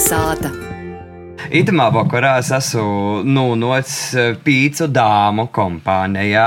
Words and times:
Kalnasāta. 0.00 0.48
Itamā 1.52 1.90
vakarā 1.92 2.38
es 2.40 2.48
esmu 2.56 3.20
nonācis 3.26 4.38
pīcu 4.40 4.86
dāmu 4.88 5.44
kompānijā. 5.52 6.46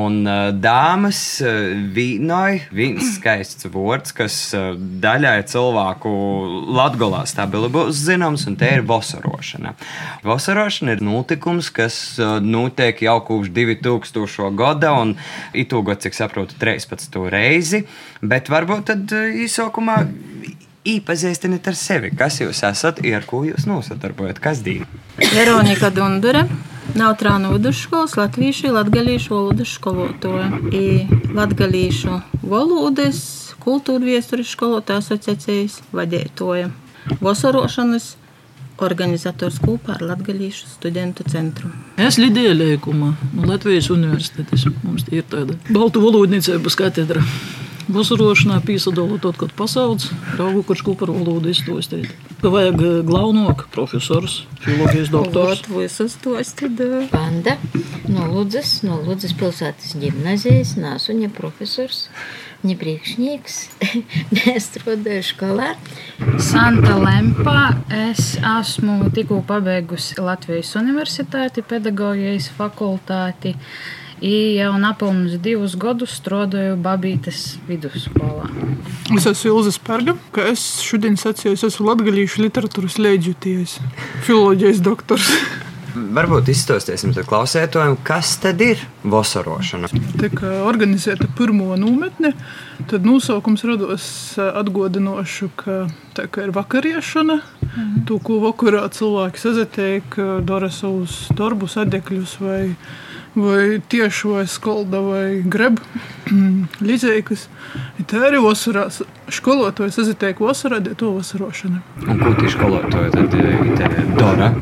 Un 0.00 0.22
eh, 0.24 0.52
dāmas 0.56 1.18
eh, 1.44 1.74
vīnoja 1.92 2.70
viens 2.72 3.10
skaists 3.18 3.68
vārds, 3.74 4.14
kas 4.16 4.38
eh, 4.56 4.70
daļai 5.04 5.34
cilvēku 5.52 6.12
latgolā 6.78 7.26
stabili 7.28 7.68
būs 7.74 8.06
zināms, 8.06 8.46
un 8.48 8.56
te 8.56 8.70
ir 8.78 8.86
vasarošana. 8.88 9.74
Vasarošana 10.24 10.96
ir 10.96 11.04
notikums, 11.04 11.68
kas 11.74 11.98
notiek 12.40 13.04
jau 13.04 13.18
kopš 13.26 13.52
2000. 13.52 14.48
gada, 14.56 14.94
un 15.02 15.12
itūgot, 15.52 16.00
cik 16.06 16.16
saprotu, 16.16 16.56
13. 16.62 17.20
reizi. 17.36 17.84
Bet 18.24 18.48
varbūt 18.48 18.88
tad 18.94 19.12
īsākumā 19.44 19.98
iepazīstiniet 20.84 21.66
ar 21.70 21.76
sevi, 21.78 22.12
kas 22.16 22.40
jūs 22.42 22.60
esat, 22.68 23.00
ar 23.16 23.26
ko 23.28 23.42
jūs 23.46 23.66
nosadarbojaties, 23.68 24.42
kas 24.44 24.62
divi. 24.64 24.86
Veronika 25.32 25.90
Dundure, 25.94 26.44
Nautrānu 26.94 27.54
vidusskolas 27.54 28.12
latviešu, 28.18 28.68
latgalīšu 28.74 29.32
valodas 29.32 29.70
skolotāja. 29.78 30.50
Latgalīšu 31.34 32.18
valodas 32.44 33.22
kultūra 33.64 34.04
viesturis 34.04 34.52
skolotāja 34.52 35.00
asociācijas 35.00 35.80
vadītāja. 35.96 36.68
Vasarošanas 37.24 38.12
organizators 38.84 39.56
kopā 39.62 39.96
ar 39.96 40.04
Latvijas 40.12 40.60
studentu 40.74 41.24
centru. 41.30 41.70
Es 41.96 42.18
lidēju 42.20 42.54
Lēkumā, 42.58 43.12
no 43.32 43.48
Latvijas 43.48 43.88
universitātes. 43.94 44.66
Mums 44.82 45.06
ir 45.14 45.24
tāda 45.30 45.56
baltu 45.70 46.02
valodniecības 46.04 46.78
katedra. 46.78 47.24
Vasarošanā 47.92 48.60
piesaistīja 48.64 49.18
to, 49.20 49.32
kad 49.36 49.52
pasaules 49.56 50.06
raugu, 50.38 50.62
kurš 50.64 50.84
kopā 50.86 51.04
ar 51.08 51.12
valodu 51.16 51.50
izstāstīt. 51.52 52.12
Ka 52.40 52.52
vajag 52.52 52.80
galvenāk 53.08 53.66
profesors, 53.74 54.44
filozofijas 54.64 55.10
doktors. 55.12 55.64
Vot 55.68 55.82
visus 55.82 56.16
tos 56.24 56.54
tad. 56.56 56.80
Panda 57.12 57.58
no 58.08 58.26
Ludzas, 58.32 58.78
no 58.86 58.98
Ludzas 59.04 59.34
pilsētas 59.36 59.94
ģimnazijas, 60.00 60.74
nāsu 60.80 61.12
viņa 61.12 61.30
profesors. 61.36 62.06
Viņa 62.64 62.76
priekšnieks, 62.80 63.56
mēs 64.32 64.66
strādājam 64.70 65.26
skolā. 65.28 65.66
Santa 66.40 66.94
Lempa. 66.96 67.74
Es 67.92 68.38
esmu 68.40 69.10
tikko 69.12 69.42
pabeigusi 69.44 70.16
Latvijas 70.24 70.72
Universitāti, 70.80 71.64
pedagoģijas 71.68 72.48
fakultāti. 72.56 73.52
I 74.22 74.54
jau 74.54 74.74
nepilnus 74.78 75.38
divus 75.42 75.74
gadus 75.80 76.14
strādāju 76.20 76.76
Babītes 76.80 77.56
vidusskolā. 77.68 78.46
Es 79.16 79.26
esmu 79.26 79.56
Ilza 79.56 79.74
Spērga, 79.74 80.14
ka 80.34 80.46
es 80.52 80.62
šodien 80.84 81.18
sacīju, 81.20 81.56
es 81.58 81.66
esmu 81.66 81.90
latgalīšu 81.90 82.44
literatūras 82.46 83.00
leģitīvs, 83.02 83.78
filoloģijas 84.26 84.82
doktors. 84.84 85.30
Varbūt 85.94 86.48
izstāstiesim 86.50 87.12
klausētājiem, 87.14 87.94
kas 88.06 88.32
tad 88.42 88.62
ir 88.64 88.80
vasarošana. 89.06 89.90
Tika 90.18 90.56
organizēta 90.66 91.28
pirmo 91.38 91.76
nometne, 91.78 92.32
tad 92.90 93.06
nosaukums 93.06 93.62
rados 93.68 94.06
atgādinošu, 94.42 95.52
ka 95.60 95.84
tā 96.18 96.26
kā 96.26 96.48
ir 96.48 96.54
vakariešana, 96.56 97.38
mhm. 97.38 98.04
to, 98.10 98.18
ko 98.18 98.40
vakarā 98.42 98.82
cilvēki 98.94 99.42
sazatiek, 99.42 100.18
dara 100.46 100.70
savus 100.74 101.28
darbus, 101.38 101.78
adekļus 101.82 102.38
vai 102.42 102.62
vai 103.34 103.82
tieši 103.88 104.28
vai 104.28 104.46
skolda 104.46 105.00
vai 105.04 105.42
greb 105.44 105.80
līdzīgas. 106.88 107.48
Tā 108.10 108.22
arī 108.28 108.40
vasarā 108.44 108.86
skolotāji 109.32 109.94
sazitiek 109.96 110.40
vasarā, 110.40 110.80
tie 110.84 110.94
to 110.98 111.12
vasarošana. 111.16 111.82
Un 112.06 112.22
ko 112.22 112.34
tie 112.38 112.52
skolotāji 112.52 113.14
tad 113.14 113.34
te 113.78 114.04
dara 114.18 114.52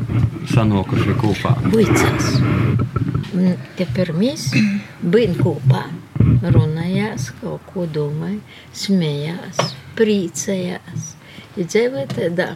sanokuši 0.53 1.17
kopā? 1.21 1.55
Buicās. 1.69 2.33
Te 3.77 3.89
pirmīs 3.95 4.49
bija 5.01 5.33
kopā. 5.41 5.87
Runājās, 6.43 7.31
kaut 7.41 7.65
ko 7.73 7.85
domāja, 7.89 8.39
smējās, 8.75 9.73
priecājās. 9.97 11.13
Ir 11.59 11.67
dzīvoja 11.69 12.07
tādā 12.09 12.47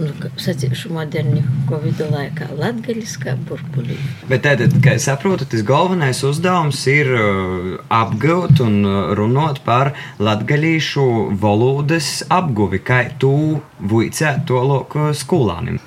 nu, 0.00 0.30
sacīšu 0.40 0.92
moderni 0.94 1.42
Covid 1.68 2.00
laikā, 2.10 2.50
latgaļiskā 2.58 3.36
burbuļī. 3.48 3.98
Bet 4.30 4.44
tātad, 4.46 4.74
kā 4.84 4.96
es 4.98 5.06
saprotu, 5.08 5.48
tas 5.50 5.64
galvenais 5.66 6.22
uzdevums 6.26 6.80
ir 6.90 7.12
uh, 7.14 7.68
apgūt 8.00 8.64
un 8.64 8.80
uh, 8.84 8.98
runāt 9.18 9.62
par 9.66 9.92
latgaļīšu 10.22 11.06
valodas 11.40 12.20
apguvi, 12.32 12.82
kā 12.82 13.04
tu 13.20 13.34
vuicē 13.80 14.38
to 14.48 14.64
loku 14.72 15.12
skolānim 15.16 15.80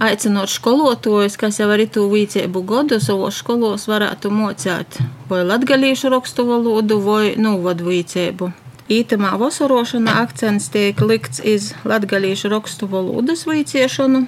aicinot 0.00 0.48
skolotājus, 0.48 1.36
kas 1.40 1.60
jau 1.60 1.68
arī 1.74 1.86
tu 1.92 2.06
vīcību 2.10 2.62
godu 2.66 2.96
savos 3.02 3.40
skolos 3.42 3.84
varētu 3.90 4.32
mocēt 4.32 5.00
vai 5.28 5.42
latgalīšu 5.44 6.12
rakstu 6.14 6.46
valodu 6.48 7.00
vai 7.04 7.34
novadu 7.36 7.90
vīcību. 7.90 8.50
Ītamā 8.90 9.36
vasarošanā 9.38 10.16
akcents 10.24 10.64
tiek 10.74 10.98
likts 11.06 11.38
uz 11.46 11.68
latgalīšu 11.86 12.48
rakstu 12.50 12.88
valodas 12.90 13.44
vīciešanu, 13.46 14.24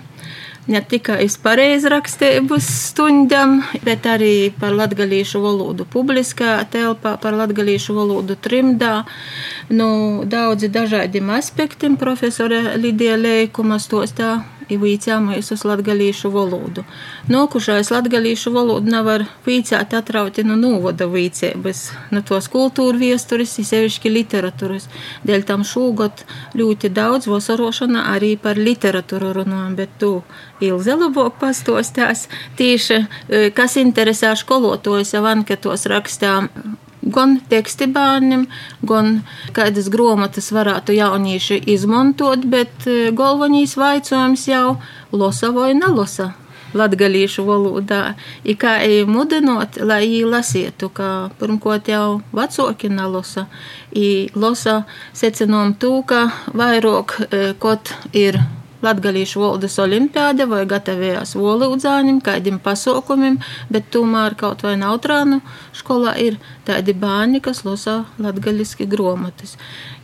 ne 0.71 0.83
tikai 0.87 1.25
uz 1.27 1.35
pareizrakstības 1.43 2.69
stundām, 2.93 3.59
bet 3.83 4.07
arī 4.07 4.53
par 4.61 4.77
latgalīšu 4.79 5.43
valodu 5.43 5.83
publiskā 5.91 6.61
telpā, 6.71 7.17
par 7.19 7.35
latgalīšu 7.41 7.97
valodu 7.99 8.39
trimdā. 8.39 9.01
Nu, 9.75 10.23
daudzi 10.31 10.71
dažādiem 10.71 11.35
aspektiem 11.35 11.99
profesora 11.99 12.77
Lidija 12.79 13.19
Leikuma 13.19 13.83
stostā 13.83 14.37
vīcāmies 14.69 15.51
uz 15.55 15.65
latgalīšu 15.67 16.31
valodu. 16.33 16.85
Nokušais 17.33 17.91
latgalīšu 17.93 18.53
valodu 18.55 18.93
nevar 18.93 19.25
vīcāt 19.47 19.95
atrauti 19.97 20.45
no 20.47 20.57
novada 20.57 21.09
vīcības, 21.11 21.83
no 22.15 22.23
tos 22.27 22.49
kultūra 22.53 22.99
viesturis, 22.99 23.55
sevišķi 23.57 24.13
literatūras. 24.13 24.89
Dēļ 25.27 25.47
tam 25.49 25.67
šūgot 25.67 26.25
ļoti 26.59 26.93
daudz 26.93 27.29
vasarošana 27.31 28.07
arī 28.15 28.37
par 28.37 28.61
literatūru 28.61 29.35
runājam, 29.41 29.77
bet 29.79 29.99
tu 29.99 30.13
Ilze 30.63 30.95
labāk 30.95 31.41
pastostās 31.41 32.29
tieši, 32.57 33.03
e, 33.29 33.51
kas 33.51 33.77
interesē 33.81 34.37
skolotojus 34.39 35.15
jau 35.17 35.25
anketos 35.27 35.89
rakstām 35.91 36.49
gan 37.03 37.39
teksti 37.51 37.89
bērniem, 37.93 38.47
gan 38.87 39.23
kādas 39.57 39.91
grāmatas 39.93 40.53
varētu 40.55 40.95
jaunieši 40.97 41.63
izmantot, 41.75 42.47
bet 42.47 42.87
e, 42.87 43.11
galvenais 43.17 43.75
jautājums 43.77 44.47
jau 44.49 44.77
losa 45.13 45.53
vai 45.55 45.73
nelosa. 45.75 46.33
Latviešu 46.73 47.43
valodā, 47.45 48.15
ir 48.49 48.57
kā 48.57 48.79
jau 48.81 49.05
mudinot, 49.05 49.77
lai 49.85 50.07
viņi 50.07 50.31
lasītu, 50.33 50.89
ka 50.89 51.09
pirmkārt 51.37 51.91
jau 51.93 52.23
vecāki 52.33 52.89
nelasa. 52.89 53.45
Viņi 53.93 54.33
lasa 54.33 54.79
secinām 55.13 55.75
to, 55.77 55.99
ka 56.09 56.31
vairāk 56.57 57.19
e, 57.29 57.45
kot 57.61 57.93
ir 58.17 58.41
Latvijas 58.83 59.37
valodas 59.39 59.79
olimpiāda 59.79 60.49
vai 60.51 60.65
gatavojās 60.67 61.37
volūdzāņiem, 61.39 62.19
kādiem 62.25 62.59
pasaukumiem, 62.63 63.39
bet 63.71 63.91
tomēr 63.95 64.35
kaut 64.39 64.65
vai 64.67 64.75
Nautrānu 64.81 65.41
skolā 65.77 66.17
ir 66.19 66.41
tādi 66.67 66.95
bērni, 66.95 67.43
kas 67.45 67.63
lasa 67.67 68.03
latgaļiski 68.23 68.89
gromatas. 68.91 69.57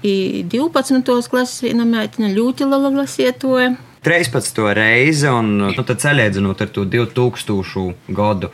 I 0.03 0.45
12. 0.47 1.03
klases 1.31 1.63
viena 1.67 1.87
meitene 1.89 2.33
ļoti 2.37 2.69
liela 2.71 2.95
lasietoja. 3.01 3.75
13. 4.07 4.61
reizi, 4.79 5.27
un 5.27 5.57
nu, 5.59 5.73
tad 5.83 5.99
salīdzinot 6.01 6.63
ar 6.63 6.71
to 6.73 6.85
2000. 6.87 8.15
gadu, 8.15 8.53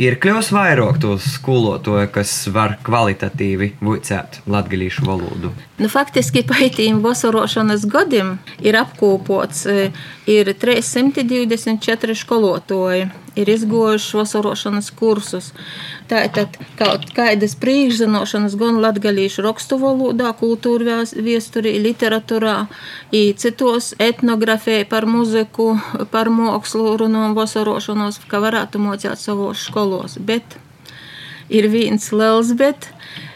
ir 0.00 0.16
kļuvis 0.22 0.50
vairāk 0.54 0.98
to 1.02 1.14
skolotāju, 1.22 2.08
kas 2.14 2.32
var 2.54 2.78
kvalitatīvi 2.86 3.74
vicēt 3.84 4.40
latviešu 4.50 5.06
valodu. 5.06 5.52
Nu, 5.78 5.90
faktiski 5.90 6.44
pētījuma 6.46 7.02
vasarošanas 7.08 7.86
gadiem 7.90 8.36
ir 8.62 8.78
apkopots 8.78 9.64
e, 9.66 9.90
ir 10.30 10.52
324 10.54 12.14
skolotāji, 12.14 13.08
ir 13.34 13.50
izgojuši 13.50 14.16
vasarošanas 14.20 14.90
kursus. 14.94 15.50
Tātad 16.06 16.54
kaut 16.78 17.08
kādas 17.16 17.56
priekšzināšanas 17.58 18.54
gan 18.60 18.78
latviešu 18.84 19.42
rakstu 19.46 19.78
valodā, 19.80 20.30
kultūra 20.38 21.00
viesturī, 21.16 21.74
literatūrā, 21.82 22.56
citos 23.40 23.94
etnografijā 23.98 24.84
par 24.90 25.08
muziku, 25.10 25.72
par 26.12 26.30
mākslu 26.30 26.94
runām 27.00 27.34
vasarošanos, 27.34 28.20
ka 28.30 28.42
varētu 28.44 28.82
mocīt 28.84 29.18
savos 29.18 29.64
skolos. 29.84 30.16
Bet 30.18 30.56
ir 31.48 31.68
viens 31.68 32.12
liels 32.12 32.54
bet. 32.56 32.88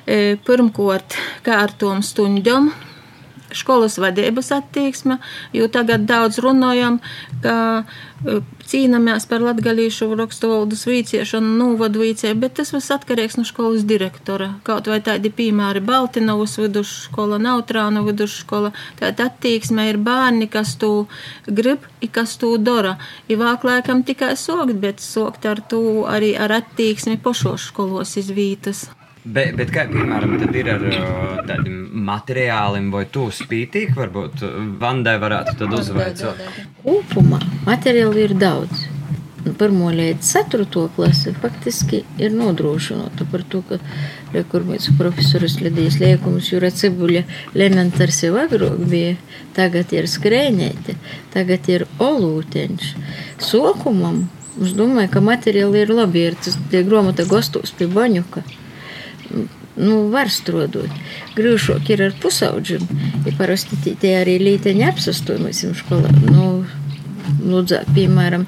E, 0.09 0.39
pirmkārt, 0.41 1.19
kā 1.45 1.61
ar 1.67 1.75
tom 1.77 2.01
stundām 2.03 2.71
skolas 3.57 3.99
vadības 3.99 4.53
attieksme, 4.53 5.19
jo 5.57 5.69
tagad 5.73 6.07
daudz 6.09 6.41
runājam, 6.43 6.99
ka 7.43 7.55
e, 7.79 8.41
cīnāmies 8.69 9.27
par 9.31 9.45
latgalīšu 9.45 10.11
rakstu 10.19 10.51
valodas 10.51 10.85
vīciešanu, 10.89 11.55
nūvadu 11.61 12.03
vīcē, 12.03 12.35
bet 12.41 12.59
tas 12.59 12.73
viss 12.75 12.93
atkarīgs 12.95 13.39
no 13.41 13.47
skolas 13.49 13.87
direktora. 13.89 14.51
Kaut 14.67 14.91
vai 14.91 15.01
tādi 15.05 15.33
piemēri 15.33 15.83
Baltinovas 15.85 16.59
vidusskola, 16.61 17.41
Nautrānu 17.43 18.05
vidusskola, 18.09 18.75
tāda 19.01 19.31
attieksme 19.31 19.89
ir 19.93 20.01
bērni, 20.03 20.51
kas 20.53 20.77
to 20.81 20.93
grib, 21.47 21.87
i 22.05 22.11
kas 22.13 22.37
to 22.41 22.57
dara. 22.61 22.99
I 23.29 23.39
vāk 23.41 23.65
laikam 23.65 24.05
tikai 24.05 24.35
sokt, 24.37 24.77
bet 24.83 25.01
sokt 25.05 25.49
ar 25.49 25.63
to 25.71 26.05
arī 26.11 26.35
ar 26.39 26.59
attieksmi 26.61 27.19
pošos 27.23 27.71
skolos 27.73 28.17
izvītas. 28.21 28.89
Bet, 29.29 29.57
bet 29.59 29.73
kā 29.75 29.85
piemēram 29.91 30.37
ir 30.39 30.69
ar 30.73 30.85
tādiem 31.49 31.81
materiāliem, 32.09 32.87
vai 32.93 33.05
tu 33.13 33.27
spītīgi, 33.35 33.93
varbūt 33.97 34.45
Vandai 34.81 35.19
varētu 35.21 35.57
tad 35.61 35.75
uzvaicāt? 35.77 36.39
Kopumā 36.85 37.41
materiāli 37.67 38.25
ir 38.25 38.37
daudz. 38.41 38.87
Nu, 39.45 39.53
pirmo 39.59 39.91
līdz 39.95 40.31
4. 40.33 40.65
klasi 40.97 41.33
faktiski 41.43 42.01
ir 42.21 42.33
nodrošināta 42.35 43.27
par 43.31 43.45
to, 43.53 43.61
ka 43.69 44.43
kur 44.51 44.65
mūsu 44.67 44.95
profesors 44.99 45.59
Lidijas 45.61 45.99
liekums 46.01 46.49
Jūra 46.51 46.71
Cibuļa 46.75 47.23
elementārs 47.55 48.23
jau 48.25 48.35
agrāk 48.41 48.81
bija, 48.91 49.17
tagad 49.57 49.93
ir 49.97 50.09
skrēņēti, 50.11 50.97
tagad 51.37 51.69
ir 51.71 51.85
olūteņš. 52.03 52.89
Sokumam, 53.45 54.25
es 54.65 54.73
domāju, 54.79 55.13
ka 55.15 55.25
materiāli 55.25 55.85
ir 55.85 55.95
labi, 56.01 56.25
ir 56.31 56.41
tas 56.41 56.57
tie 56.73 56.83
gromata 56.89 57.29
gostos 57.29 57.77
pie 57.77 57.91
baņuka 57.93 58.45
nu, 59.79 60.09
var 60.13 60.31
strādāt. 60.33 60.93
Grūšāk 61.39 61.93
ir 61.95 62.05
ar 62.09 62.17
pusauģiem. 62.23 62.85
Ja 63.27 63.35
parasti 63.39 63.79
tie 64.01 64.15
arī 64.21 64.39
līteņi 64.43 64.87
apsastojumies 64.91 65.65
skolā. 65.83 66.13
Nu, 66.29 66.51
Lūdzā, 67.39 67.83
piemēram, 67.93 68.47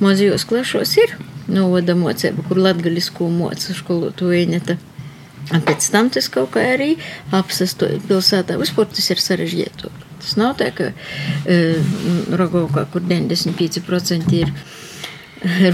mazajos 0.00 0.44
klašos 0.46 0.92
ir 1.02 1.16
novada 1.50 1.96
mocība, 1.98 2.44
kur 2.46 2.60
latgaļisko 2.62 3.26
mocu 3.34 3.74
skolotu 3.74 4.30
vieneta. 4.30 4.76
Un 5.50 5.64
pēc 5.66 5.88
tam 5.90 6.10
tas 6.14 6.28
kaut 6.30 6.52
kā 6.54 6.62
arī 6.76 6.92
apsastoja 7.34 7.98
pilsētā. 8.06 8.58
Vispār 8.60 8.86
tas 8.92 9.10
ir 9.10 9.22
sarežģītāk. 9.22 10.04
Tas 10.20 10.36
nav 10.38 10.54
tā, 10.60 10.68
ka 10.76 10.90
e, 11.48 11.56
Rogovkā, 12.38 12.84
kur 12.92 13.02
95% 13.02 14.36
ir 14.36 14.52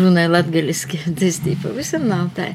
runāja 0.01 0.31
latgaļiski, 0.33 1.03
tas 1.19 1.43
tīpa 1.45 1.75
visam 1.77 2.07
nav 2.09 2.31
tā. 2.39 2.53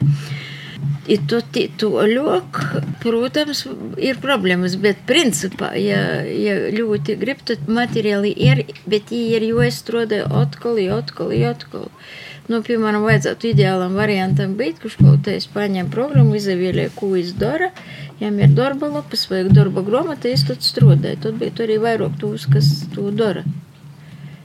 I 1.09 1.17
to, 1.29 1.39
to 1.81 1.89
ļok, 2.07 2.59
protams, 3.01 3.63
ir 3.97 4.19
problēmas, 4.21 4.75
bet 4.81 5.01
principā, 5.09 5.71
ja, 5.77 6.21
ja 6.23 6.57
ļoti 6.71 7.15
grib, 7.21 7.41
tad 7.45 7.65
materiāli 7.65 8.31
ir, 8.37 8.63
bet 8.85 9.09
viņi 9.09 9.33
ir 9.37 9.47
jāizstrādā 9.49 10.21
atkal, 10.29 10.77
atkal, 10.93 11.33
atkal. 11.49 11.89
Nu, 12.51 12.59
piemēram, 12.65 13.05
vajadzētu 13.07 13.51
ideālam 13.51 13.97
variantam 13.97 14.53
būt, 14.59 14.81
kurš 14.83 14.97
kaut 14.99 15.25
kādā 15.25 15.39
paņem 15.53 15.89
programmu, 15.93 16.37
izvēlē, 16.37 16.89
ko 16.95 17.11
viņš 17.15 17.33
dara. 17.39 17.71
Ja 18.21 18.29
ir 18.29 18.55
darba 18.57 18.89
lapas 18.91 19.27
vai 19.31 19.43
darba 19.49 19.81
grāmata, 19.85 20.29
es 20.29 20.45
tad 20.45 20.65
strādāju. 20.65 21.19
Tad 21.25 21.37
bija 21.41 21.53
arī 21.65 21.77
vairāk 21.81 22.17
tūs, 22.21 22.45
kas 22.51 22.69
to 22.93 23.09
dara. 23.15 23.45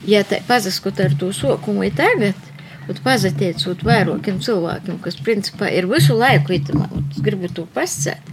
Ja 0.07 0.23
tā 0.23 0.39
pazaskot 0.47 1.01
ar 1.03 1.13
to 1.19 1.33
sokumu 1.35 1.89
tagad, 1.93 2.37
Bet 2.87 3.01
pazateicot 3.03 3.83
vairākiem 3.83 4.39
cilvēkiem, 4.43 5.01
kas 5.03 5.19
principā 5.23 5.69
ir 5.75 5.89
visu 5.91 6.15
laiku 6.17 6.55
itamā, 6.55 6.87
es 7.11 7.21
gribu 7.23 7.49
to 7.51 7.67
pasēt, 7.75 8.31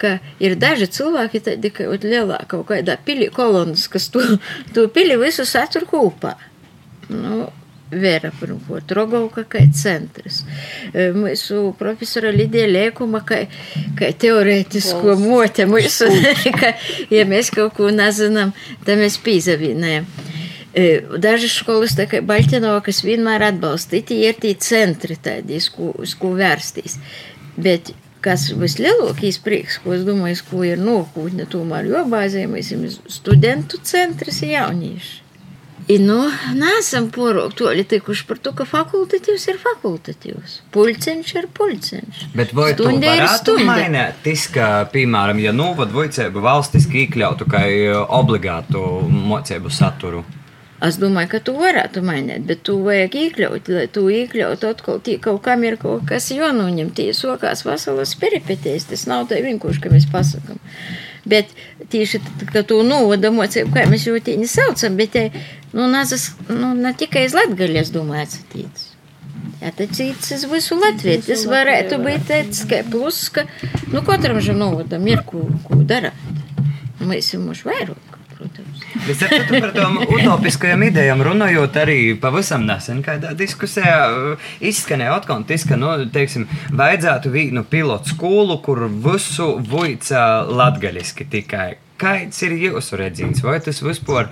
ka 0.00 0.18
ir 0.42 0.58
daži 0.60 0.90
cilvēki 0.92 1.42
tādi, 1.48 1.72
ka 1.72 1.88
lielā 1.88 2.42
kaut 2.50 2.68
kādā 2.70 2.98
pilī 3.06 3.30
kolonas, 3.32 3.88
kas 3.88 4.10
to, 4.12 4.24
to 4.76 4.88
pili 4.92 5.16
visu 5.20 5.46
satur 5.48 5.88
kopā. 5.88 6.36
Nu, 7.08 7.46
Vēra 7.94 8.30
pirmkārt, 8.34 8.90
Rogovka 8.96 9.44
kā 9.46 9.60
centrs. 9.76 10.40
Mūsu 11.14 11.74
profesora 11.78 12.32
Lidija 12.34 12.66
Liekuma 12.66 13.20
kā, 13.28 13.42
kā 13.98 14.08
teorētisko 14.18 15.14
mote 15.20 15.66
mūsu, 15.70 16.08
ka, 16.58 16.72
ja 17.12 17.26
mēs 17.28 17.52
kaut 17.54 17.76
ko 17.76 17.92
nezinām, 17.94 18.54
tad 18.86 19.02
mēs 19.02 19.20
pīzavīnējam. 19.22 20.08
Dažas 20.74 21.54
skolas, 21.54 21.94
tā 21.94 22.08
kā 22.10 22.18
Baļķinova, 22.26 22.80
kas 22.82 23.04
vienmēr 23.06 23.46
atbalsta, 23.52 24.00
tie 24.02 24.24
ir 24.30 24.38
tie 24.42 24.56
centri, 24.58 25.14
tādi, 25.14 25.60
uz 25.60 26.14
ko, 26.18 26.32
vērsties. 26.34 26.98
Bet 27.54 27.92
kas 28.24 28.48
vislielākais 28.58 29.38
prieks, 29.44 29.78
ko 29.84 29.94
es 29.94 30.02
domāju, 30.06 30.40
ko 30.48 30.64
ir 30.66 30.80
nākotne, 30.82 31.46
tomēr 31.50 31.92
jobāzējamies 31.92 32.72
studentu 33.06 33.78
centrs 33.86 34.42
jaunieši. 34.42 35.20
I, 35.84 35.98
nu, 36.00 36.16
nesam 36.56 37.10
porok 37.12 37.52
toļi 37.58 37.82
tikuši 37.90 38.24
par 38.24 38.38
to, 38.40 38.54
ka 38.56 38.64
fakultatīvs 38.64 39.42
ir 39.52 39.58
fakultatīvs. 39.60 40.54
Pulceņš 40.72 41.32
ir 41.36 41.48
pulceņš. 41.52 42.22
Bet 42.32 42.54
vai 42.56 42.70
tu 42.78 42.86
varētu 42.88 43.58
mainīt, 43.68 44.22
tis, 44.24 44.46
ka, 44.54 44.86
piemēram, 44.94 45.42
ja 45.44 45.52
nu, 45.52 45.74
vad 45.76 45.92
vojcēbu 45.92 46.40
valstiski 46.40 47.04
iekļautu 47.04 47.50
kā 47.52 47.66
obligātu 48.16 48.80
mocēbu 49.12 49.74
saturu? 49.74 50.24
Es 50.82 50.96
domāju, 50.98 51.30
ka 51.36 51.38
tu 51.46 51.54
varētu 51.54 52.02
mainīt, 52.04 52.42
bet 52.48 52.64
tu 52.66 52.74
vajag 52.82 53.14
iekļaut, 53.20 53.68
lai 53.70 53.84
tu 53.94 54.08
iekļautu 54.10 54.70
atkal 54.72 54.98
tī, 55.06 55.16
kaut 55.22 55.44
kam 55.44 55.62
ir 55.64 55.76
kaut 55.80 56.02
kas 56.08 56.26
jānoņem, 56.34 56.90
tie 56.96 57.12
sokās 57.14 57.62
veselas 57.64 58.16
peripetēs, 58.18 58.88
tas 58.90 59.06
nav 59.10 59.28
tā 59.30 59.38
vienkārši, 59.44 59.82
ka 59.84 59.92
mēs 59.92 60.08
pasakam. 60.10 60.58
Bet 61.30 61.52
tieši 61.92 62.20
tad, 62.24 62.42
kad 62.50 62.66
tu 62.68 62.80
novada 62.84 63.30
mocību, 63.32 63.70
kā 63.76 63.86
mēs 63.88 64.08
jau 64.08 64.18
tīņi 64.18 64.48
saucam, 64.50 64.98
bet 64.98 65.14
te, 65.14 65.22
nu, 65.72 65.86
nazas, 65.92 66.32
nu, 66.50 66.74
ne 66.74 66.92
tikai 66.98 67.28
iz 67.28 67.36
Latgali, 67.38 67.78
es 67.80 67.94
domāju, 67.94 68.26
atsatīts. 68.26 68.90
Jā, 69.62 69.70
tad 69.78 69.94
cits 69.96 70.34
uz 70.34 70.42
visu 70.50 70.76
Latviju. 70.76 71.22
Tas 71.24 71.46
varētu 71.48 72.00
būt 72.02 72.26
tāds, 72.28 72.64
ka 72.68 72.82
plus, 72.90 73.22
ka, 73.32 73.46
nu, 73.94 74.02
katram 74.04 74.42
ža 74.44 74.56
novadam 74.58 75.06
ir, 75.08 75.22
ko, 75.24 75.46
ko 75.64 75.78
darāt. 75.86 76.18
Mēs 77.04 77.32
jau 77.32 77.40
mūši 77.44 77.70
vairāk 77.70 78.13
protams. 78.94 79.06
Bet 79.06 79.18
sapratu, 79.18 79.60
par 79.60 79.72
tām 79.74 79.98
utopiskajām 80.02 80.84
idejām 80.88 81.22
runājot, 81.26 81.76
arī 81.82 81.98
pavisam 82.20 82.64
nesen 82.68 83.02
kādā 83.04 83.34
diskusijā 83.36 83.96
uh, 84.08 84.50
izskanēja 84.60 85.16
atkontis, 85.18 85.66
ka, 85.68 85.78
nu, 85.80 85.90
teiksim, 86.14 86.46
vajadzētu 86.72 87.32
vienu 87.34 87.64
pilotu 87.64 88.14
skolu, 88.14 88.58
kur 88.64 88.86
visu 88.88 89.54
vuica 89.58 90.44
latgaļiski 90.48 91.28
tikai. 91.30 91.74
Kāds 92.00 92.40
ir 92.42 92.56
jūsu 92.58 92.98
redzējums? 92.98 93.44
Vai 93.46 93.60
tas 93.62 93.78
vispār 93.84 94.30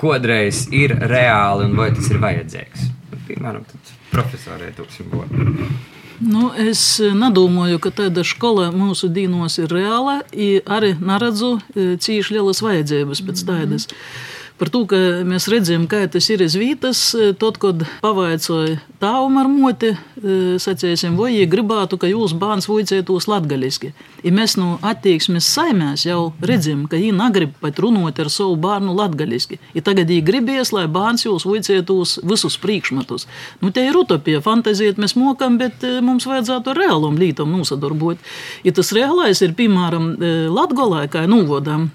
kādreiz 0.00 0.66
ir 0.72 0.96
reāli 1.10 1.68
un 1.68 1.76
vai 1.76 1.90
tas 1.96 2.08
ir 2.10 2.22
vajadzīgs? 2.22 2.88
Piemēram, 3.26 3.66
profesorē 4.12 4.72
tūkstoši. 4.76 5.95
Nu, 6.20 6.48
es 6.56 6.80
nedomāju, 7.00 7.80
ka 7.82 7.90
tāda 7.92 8.24
skola 8.24 8.70
mūsu 8.72 9.10
dīnos 9.12 9.58
ir 9.60 9.72
reāla. 9.72 10.22
Arī 10.76 10.94
neredzu 10.96 11.58
e, 11.58 11.90
cīņš 12.00 12.32
lielas 12.32 12.62
vajadzības 12.64 13.22
pēc 13.26 13.44
tādas. 13.44 13.86
Mm 13.90 14.00
-hmm 14.00 14.35
par 14.58 14.70
to, 14.72 14.84
ka 14.88 14.98
mēs 15.26 15.48
redzam, 15.52 15.86
kā 15.90 16.04
tas 16.10 16.28
ir 16.32 16.44
uz 16.44 16.56
vietas. 16.58 17.00
Tad, 17.40 17.58
kad 17.60 17.84
pavaicāja 18.02 18.80
tāvam 19.00 19.36
ar 19.40 19.48
moti, 19.50 19.92
e, 19.92 20.56
sacīsim, 20.62 21.16
vai 21.18 21.32
viņi 21.34 21.48
gribētu, 21.52 21.98
ka 22.00 22.08
jūs 22.08 22.34
bērns 22.38 22.68
vicētos 22.70 23.28
latgaļiski. 23.28 23.92
Ja 24.24 24.32
mēs 24.34 24.56
no 24.56 24.76
attieksmes 24.86 25.48
saimēs 25.52 26.06
jau 26.08 26.32
redzam, 26.40 26.86
ka 26.88 26.96
viņi 27.00 27.16
negrib 27.16 27.52
pat 27.60 27.78
runāt 27.82 28.20
ar 28.22 28.30
savu 28.32 28.56
bērnu 28.60 28.94
latgaļiski. 28.96 29.60
Ja 29.76 29.84
tagad 29.84 30.08
viņi 30.12 30.24
gribēs, 30.26 30.72
lai 30.72 30.86
bērns 30.88 31.26
jūs 31.26 31.46
vicētos 31.48 32.16
visus 32.24 32.56
priekšmetus. 32.62 33.26
Nu, 33.60 33.70
te 33.70 33.84
ir 33.84 33.98
utopija, 34.00 34.40
fantaziet 34.44 35.00
mēs 35.02 35.16
mokam, 35.18 35.60
bet 35.60 35.84
e, 35.84 35.98
mums 36.04 36.28
vajadzētu 36.28 36.72
ar 36.72 36.80
reālām 36.80 37.20
lietām 37.20 37.52
nosadarbot. 37.52 38.22
Ja 38.64 38.72
tas 38.76 38.94
reālais 38.96 39.44
ir, 39.44 39.52
piemēram, 39.58 40.08
e, 40.16 40.34
Latgolē, 40.56 41.04
kā 41.12 41.26
nūvodam, 41.28 41.88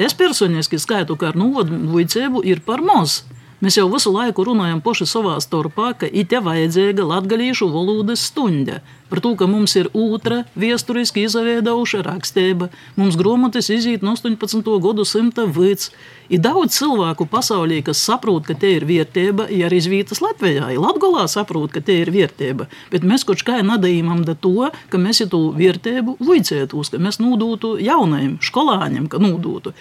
es 0.00 0.14
personiski 0.16 0.78
skaitu, 0.80 1.14
kā 1.20 1.30
ar 1.30 1.36
nūvodu 1.38 1.76
muļķību 1.92 2.42
ir 2.48 2.64
par 2.66 2.82
maz. 2.84 3.22
Mēs 3.62 3.76
jau 3.78 3.86
visu 3.92 4.10
laiku 4.10 4.42
runājam 4.48 4.80
paši 4.82 5.06
savā 5.06 5.36
starpā, 5.38 5.92
ka 6.00 6.08
it 6.10 6.32
ir 6.34 6.42
vajadzīga 6.42 7.04
latgadījušu 7.06 7.68
valodas 7.70 8.24
stunda. 8.26 8.80
Par 9.12 9.20
to, 9.20 9.34
ka 9.36 9.44
mums 9.50 9.76
ir 9.76 9.90
otra 9.92 10.42
vēsturiski 10.56 11.26
izveidojuša 11.28 12.00
rakstība, 12.06 12.70
mums 12.96 13.18
grāmatas 13.20 13.68
iziet 13.68 14.00
no 14.00 14.16
18. 14.16 14.64
gadsimta 14.80 15.44
vidus. 15.44 15.90
Ir 16.32 16.40
daudz 16.40 16.78
cilvēku 16.78 17.26
pasaulī, 17.28 17.82
kas 17.84 18.00
saprot, 18.00 18.46
ka 18.48 18.56
te 18.56 18.70
ir 18.78 18.86
vērtība, 18.88 19.50
ja 19.52 19.66
arī 19.68 19.82
zvītas 19.84 20.22
Latvijā. 20.24 20.70
Latgolā 20.80 21.26
saprot, 21.28 21.68
ka 21.74 21.82
te 21.84 21.98
ir 22.00 22.08
vērtība, 22.14 22.70
bet 22.88 23.04
mēs 23.04 23.26
kaut 23.28 23.44
kā 23.44 23.58
nedējām 23.60 24.24
da 24.24 24.32
to, 24.32 24.70
ka 24.88 25.00
mēs 25.02 25.20
to 25.28 25.42
vērtību 25.58 26.16
vicētos, 26.24 26.94
ka 26.94 27.02
mēs 27.02 27.20
nūdūtu 27.20 27.74
jaunajiem 27.84 28.38
skolāņiem, 28.40 29.10
ka 29.12 29.20
nūdūtu. 29.20 29.74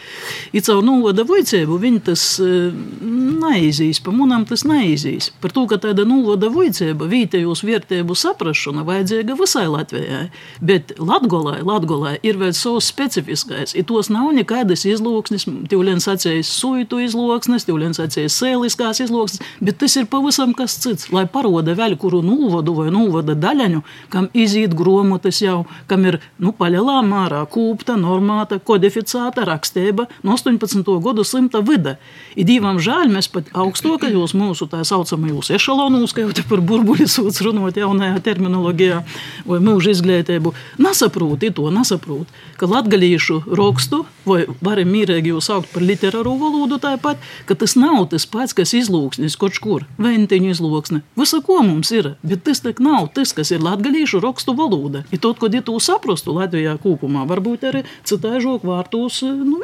Ir 0.51 0.65
caur 0.67 0.83
nūvada 0.83 1.23
vicēbu 1.29 1.79
viņi 1.79 2.03
tas 2.11 2.25
neiz 2.43 3.61
neizīs, 3.61 4.01
pa 4.03 4.11
munam 4.11 4.45
tas 4.45 4.63
neizīs. 4.67 5.31
Par 5.41 5.51
to, 5.55 5.65
ka 5.69 5.77
tāda 5.81 6.05
nulvada 6.07 6.49
vicība, 6.51 7.07
vītējos 7.09 7.63
vērtību 7.65 8.15
saprašana 8.17 8.83
vajadzīga 9.21 9.37
visai 9.39 9.67
Latvijai. 9.67 10.29
Bet 10.61 10.93
Latgolai, 10.99 11.61
Latgolai 11.63 12.19
ir 12.23 12.37
vēl 12.37 12.53
savs 12.53 12.89
specifiskais. 12.91 13.75
Ir 13.75 13.85
tos 13.85 14.09
nav 14.09 14.31
nekādas 14.33 14.85
izloksnes, 14.85 15.45
tīvlēns 15.45 16.07
acīs 16.07 16.47
suitu 16.49 16.99
izloksnes, 16.99 17.65
tīvlēns 17.65 17.99
acīs 17.99 18.37
sēliskās 18.37 19.01
izloksnes, 19.01 19.41
bet 19.61 19.77
tas 19.79 19.95
ir 19.95 20.07
pavisam 20.07 20.53
kas 20.53 20.77
cits. 20.81 21.11
Lai 21.11 21.25
paroda 21.25 21.73
vēl 21.75 21.97
kuru 21.97 22.21
nulvadu 22.21 22.73
vai 22.75 22.89
nulvada 22.91 23.35
daļaņu, 23.35 23.81
kam 24.09 24.29
izīt 24.33 24.73
gromotas 24.75 25.41
jau, 25.41 25.65
kam 25.87 26.05
ir, 26.05 26.19
nu, 26.39 26.51
paļalā 26.51 27.01
mārā 27.05 27.43
kūpta, 27.45 27.97
normāta, 27.99 28.59
kodificēta 28.59 29.45
rakstība 29.45 30.07
no 30.23 30.35
18. 30.37 30.83
gadu 31.01 31.23
simta 31.23 31.61
vida. 31.61 31.97
Ir 32.35 32.47
divam 32.47 32.79
žēl, 32.81 33.09
mēs 33.11 33.29
pat 33.31 33.49
augstākajos 33.53 34.35
mūsu 34.37 34.67
tā 34.71 34.83
saucamajos 34.87 35.51
ešalonos, 35.53 36.13
kā 36.15 36.25
jau 36.25 36.35
te 36.35 36.45
par 36.47 36.61
burbuļu 36.63 37.07
sūdz 37.11 37.41
runot 37.45 37.77
jaunajā 37.77 38.21
terminoloģijā, 38.23 39.01
vai 39.47 39.59
mūža 39.63 39.95
izglītību, 39.95 40.53
nesaprot 40.81 41.43
to, 41.55 41.69
nesaprot, 41.73 42.29
ka 42.59 42.69
latgalīšu 42.69 43.41
rakstu, 43.57 44.03
vai 44.25 44.43
varam 44.63 44.91
mīrīgi 44.93 45.33
jau 45.33 45.41
saukt 45.43 45.71
par 45.73 45.85
literāru 45.85 46.35
valodu 46.39 46.77
tāpat, 46.81 47.21
ka 47.49 47.57
tas 47.57 47.75
nav 47.79 48.07
tas 48.11 48.27
pats, 48.29 48.55
kas 48.57 48.75
izlūksnis 48.77 49.37
kaut 49.41 49.57
kur, 49.63 49.87
ventiņu 50.01 50.51
izlūksne. 50.53 51.01
Visa, 51.19 51.41
ko 51.45 51.61
mums 51.65 51.91
ir, 51.95 52.13
bet 52.23 52.45
tas 52.47 52.63
tak 52.63 52.81
nav 52.83 53.09
tas, 53.15 53.33
kas 53.37 53.53
ir 53.55 53.63
latgalīšu 53.65 54.21
rakstu 54.23 54.55
valoda. 54.57 55.05
Ir 55.11 55.23
tot, 55.23 55.39
kad 55.41 55.55
ja 55.55 55.63
to 55.65 55.77
saprastu 55.81 56.35
Latvijā 56.37 56.77
kopumā, 56.81 57.25
varbūt 57.29 57.67
arī 57.71 57.85
citāžok 58.07 58.67
vārtos 58.67 59.23
nu, 59.25 59.61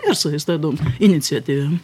tādām 0.48 0.80
iniciatīvām. 1.04 1.80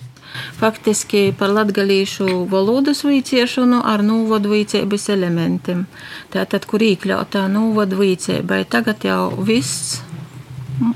Faktiski 0.59 1.25
par 1.37 1.53
latgalīšu 1.55 2.45
valodas 2.51 3.03
vīciešanu 3.07 3.81
ar 3.93 4.05
nūvodu 4.05 4.53
vīcības 4.53 5.09
elementiem. 5.17 5.85
Tātad, 6.33 6.65
kur 6.69 6.85
iekļautā 6.85 7.45
nūvodu 7.51 8.01
vīcībai, 8.01 8.63
tagad 8.69 9.05
jau 9.07 9.21
viss 9.45 10.01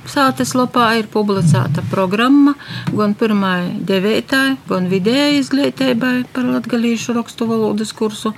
Sātas 0.09 0.55
lapā 0.57 0.87
ir 0.97 1.05
publicēta 1.13 1.83
programma 1.91 2.55
gan 2.97 3.11
pirmai 3.17 3.77
devītai, 3.85 4.55
gan 4.65 4.87
vidējai 4.89 5.35
izglītībai 5.37 6.13
par 6.33 6.47
latgalīšu 6.47 7.13
rakstu 7.13 7.45
valodas 7.49 7.91
kursu, 7.93 8.31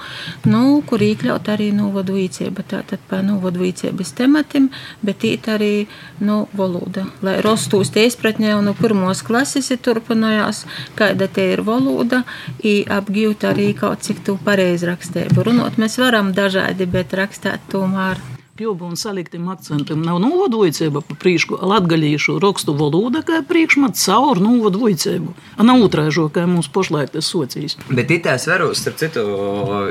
nu, 0.49 0.81
kur 0.89 0.99
iekļaut 1.05 1.47
arī 1.53 1.69
novadu 1.75 2.17
vīcība, 2.17 2.65
tātad 2.73 2.99
par 3.07 3.23
novadu 3.23 3.63
vīcības 3.63 4.11
tematim, 4.17 4.67
bet 5.05 5.23
īt 5.29 5.47
arī, 5.53 5.73
nu, 6.19 6.41
valoda. 6.59 7.05
Lai 7.23 7.37
rostos 7.45 7.93
tie 7.95 8.09
izpratņē 8.09 8.57
un 8.57 8.67
no 8.71 8.73
pirmos 8.75 9.23
klases 9.23 9.71
ir 9.71 9.79
turpinājās, 9.85 10.65
kāda 10.99 11.29
te 11.31 11.45
ir 11.53 11.63
valoda, 11.67 12.25
i 12.59 12.81
apgūt 12.83 13.47
arī 13.47 13.71
kaut 13.79 14.03
cik 14.03 14.25
tu 14.27 14.35
pareizrakstību. 14.43 15.47
Runot 15.47 15.79
mēs 15.79 15.95
varam 16.03 16.33
dažādi, 16.35 16.89
bet 16.89 17.15
rakstēt 17.15 17.71
tomēr 17.71 18.19
pļuvu 18.59 18.89
un 18.91 18.99
saliktim 18.99 19.47
akcentam 19.51 20.03
nav 20.03 20.19
novadojicība 20.19 21.01
pa 21.07 21.15
prīšku 21.21 21.61
latgaļīšu 21.71 22.35
rakstu 22.43 22.75
valoda, 22.75 23.23
kā 23.23 23.39
priekšmats 23.47 24.03
caur 24.09 24.41
novadojicību. 24.43 25.33
A 25.55 25.67
nav 25.67 25.85
utrāžo, 25.85 26.27
kā 26.33 26.43
mums 26.49 26.67
pošlaik 26.75 27.13
tas 27.15 27.29
socijas. 27.31 27.77
Bet 27.87 28.11
itās 28.11 28.49
varos, 28.51 28.81
starp 28.83 28.99
citu, 28.99 29.25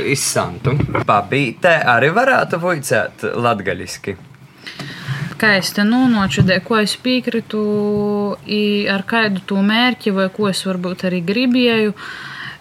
izsantu. 0.04 0.76
Pabītē 1.08 1.78
arī 1.96 2.12
varētu 2.12 2.60
vojcēt 2.60 3.28
latgaļiski. 3.40 4.18
Kā 5.38 5.52
es 5.60 5.70
te 5.70 5.84
nonočudēju, 5.86 6.64
ko 6.66 6.80
es 6.82 6.96
piekrītu, 6.98 7.60
ar 8.90 9.04
kādu 9.08 9.44
to 9.46 9.62
mērķi, 9.62 10.12
vai 10.16 10.26
ko 10.34 10.50
es 10.50 10.64
varbūt 10.66 11.06
arī 11.08 11.22
gribēju. 11.24 11.94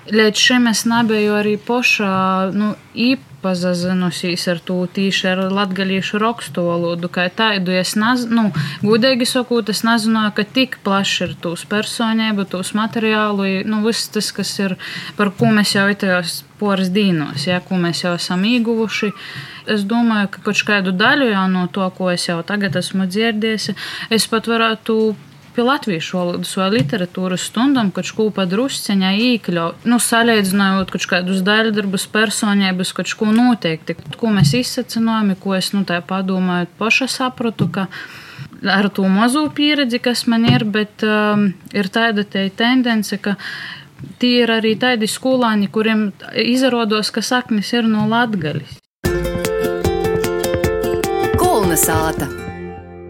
Līdz 0.07 0.39
šim 0.39 0.69
es 0.71 0.85
nebiju 0.87 1.33
arī 1.35 1.57
pošā 1.59 2.17
nu, 2.55 2.75
īpaši 2.93 3.27
pazazinusies 3.41 4.47
ar 4.51 4.59
to 4.65 4.77
tīši 4.93 5.29
ar 5.31 5.41
latgalīšu 5.53 6.19
rakstu 6.21 6.65
valodu, 6.67 7.09
kā 7.13 7.27
tādu 7.33 7.75
es 7.77 7.93
nezinu, 7.99 8.47
nu, 8.47 8.63
gudīgi 8.85 9.27
sakot, 9.29 9.69
es 9.73 9.83
nezināju, 9.87 10.33
ka 10.37 10.45
tik 10.57 10.79
plaši 10.85 11.27
ir 11.27 11.35
tūs 11.43 11.67
personība, 11.69 12.47
tūs 12.49 12.73
materiālu, 12.77 13.47
nu, 13.69 13.81
viss 13.85 14.09
tas, 14.13 14.31
kas 14.35 14.53
ir, 14.63 14.77
par 15.19 15.33
ko 15.37 15.51
mēs 15.53 15.75
jau 15.77 15.85
itajos 15.93 16.41
poras 16.57 16.89
dīnos, 16.93 17.45
ja, 17.49 17.61
ko 17.61 17.77
mēs 17.81 18.03
jau 18.05 18.15
esam 18.17 18.43
ieguvuši. 18.49 19.13
Es 19.69 19.83
domāju, 19.85 20.31
ka 20.33 20.41
kaut 20.47 20.63
kādu 20.65 20.93
daļu 20.95 21.29
jau 21.29 21.45
no 21.51 21.65
to, 21.69 21.85
ko 21.97 22.09
es 22.13 22.25
jau 22.29 22.39
tagad 22.47 22.77
esmu 22.79 23.05
dzirdējis, 23.11 23.73
es 24.15 24.27
pat 24.31 24.47
varētu 24.49 24.97
pie 25.57 25.65
latviešu 25.65 26.19
valodas 26.19 26.51
vai 26.59 26.67
literatūras 26.75 27.47
stundām, 27.49 27.89
kad 27.89 28.05
ko 28.13 28.27
padrusceņā 28.35 29.09
iekļaut, 29.25 29.87
nu, 29.89 29.97
salīdzinājot 29.97 30.93
kaut 30.93 31.07
kādus 31.09 31.41
daļdarbus, 31.47 32.05
personības, 32.13 32.93
kaut 32.93 33.15
ko 33.17 33.31
noteikti, 33.33 33.97
ko 34.21 34.29
mēs 34.35 34.53
izsacinājām, 34.59 35.33
ko 35.41 35.57
es, 35.57 35.71
nu, 35.73 35.81
tā 35.89 35.97
padomāju, 36.05 36.69
paša 36.77 37.09
sapratu, 37.09 37.71
ka 37.73 37.87
ar 38.69 38.91
to 38.93 39.09
mazo 39.09 39.47
pieredzi, 39.49 39.97
kas 39.97 40.27
man 40.29 40.45
ir, 40.45 40.67
bet 40.77 41.01
um, 41.01 41.49
ir 41.73 41.89
tāda 41.89 42.21
te 42.21 42.45
tendence, 42.53 43.17
ka 43.17 43.33
tie 44.21 44.43
ir 44.45 44.53
arī 44.53 44.77
tādi 44.77 45.09
skolāņi, 45.09 45.71
kuriem 45.73 46.11
izrādos, 46.37 47.09
ka 47.09 47.25
saknes 47.25 47.73
ir 47.73 47.89
no 47.89 48.05
latgaļas. 48.13 48.77
Kulna 51.41 51.81
sāta! 51.81 52.46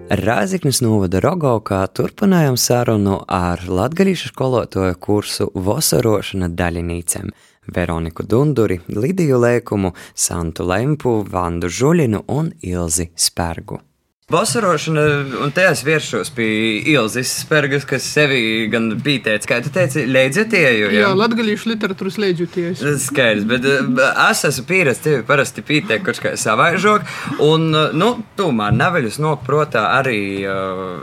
Rāziknis 0.07 0.77
novada 0.79 1.19
Rogovkā 1.19 1.81
turpinājām 1.91 2.55
sarunu 2.55 3.17
ar 3.27 3.59
latgadījušu 3.67 4.29
skolotāju 4.31 4.95
kursu 5.03 5.47
Vosarošana 5.51 6.47
daļinīcēm 6.47 7.33
Veroniku 7.75 8.23
Dunduri, 8.23 8.79
Lidiju 8.87 9.41
Lēkumu, 9.43 9.91
Santu 10.15 10.63
Lempu, 10.71 11.17
Vandu 11.27 11.67
Žuļinu 11.67 12.23
un 12.31 12.53
Ilzi 12.63 13.09
Spergu. 13.19 13.81
Vasarošana, 14.27 15.03
un 15.39 15.53
te 15.55 15.63
es 15.63 15.85
vēršos 15.87 16.33
pie 16.35 16.47
Ilzas 16.91 17.29
Spērgas, 17.45 17.85
kas 17.87 18.03
sevi 18.11 18.65
gan 18.67 18.89
pītēca, 18.99 19.47
kā 19.47 19.59
tu 19.63 19.71
teici, 19.71 20.03
leidzietīju. 20.03 20.89
Jā, 20.91 21.13
latgalīšu 21.15 21.71
literatūras 21.71 22.17
leidzietījas. 22.19 22.83
Skaidrs, 23.05 23.47
bet 23.47 23.63
es 23.71 24.43
esmu 24.49 24.67
pieredzējis 24.67 25.05
tevi 25.05 25.23
parasti 25.31 25.63
pītēt 25.71 26.03
kaut 26.03 26.19
kā 26.25 26.35
savaižok, 26.43 27.07
un, 27.47 27.69
nu, 27.71 28.09
tomēr 28.35 28.75
neveļus 28.75 29.21
nok 29.23 29.47
protā 29.47 29.85
arī 29.95 30.19
uh, 30.43 30.99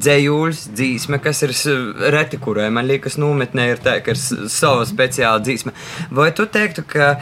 dzējuļs, 0.00 0.62
dzīsme, 0.78 1.18
kas 1.22 1.44
ir 1.44 1.52
reti, 2.14 2.40
kurai 2.40 2.70
man 2.74 2.88
liekas, 2.88 3.18
nometnē 3.20 3.68
ir 3.74 3.82
tā, 3.84 3.98
ka 4.04 4.14
ir 4.14 4.20
sava 4.20 4.86
speciāla 4.88 5.42
dzīsme. 5.44 5.74
Vai 6.16 6.30
tu 6.32 6.48
teiktu, 6.48 6.86
ka 6.88 7.18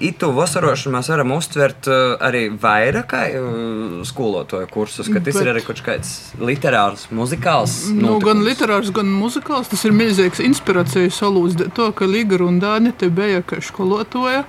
Itu 0.00 0.30
vasarošanu 0.34 0.96
mēs 0.96 1.10
varam 1.12 1.34
uztvert 1.36 1.88
uh, 1.90 2.16
arī 2.22 2.46
vairāk 2.62 3.08
kā 3.12 3.22
uh, 3.36 4.00
skolotāju 4.08 4.68
kursus, 4.72 5.10
ka 5.12 5.20
tas 5.20 5.36
Bet, 5.36 5.42
ir 5.44 5.50
arī 5.52 5.62
kaut 5.66 5.82
kāds 5.84 6.12
literārs, 6.40 7.08
muzikāls. 7.14 7.76
Nu, 7.92 8.16
notikums. 8.16 8.26
gan 8.26 8.44
literārs, 8.46 8.92
gan 8.94 9.10
muzikāls. 9.12 9.70
Tas 9.72 9.84
ir 9.86 9.96
milzīgs 9.96 10.42
inspirācijas 10.42 11.20
salūts 11.22 11.58
to, 11.76 11.90
ka 11.96 12.08
Liga 12.08 12.40
Rundāne 12.40 12.94
te 12.96 13.10
bija 13.12 13.44
kā 13.46 13.60
skolotāja. 13.62 14.46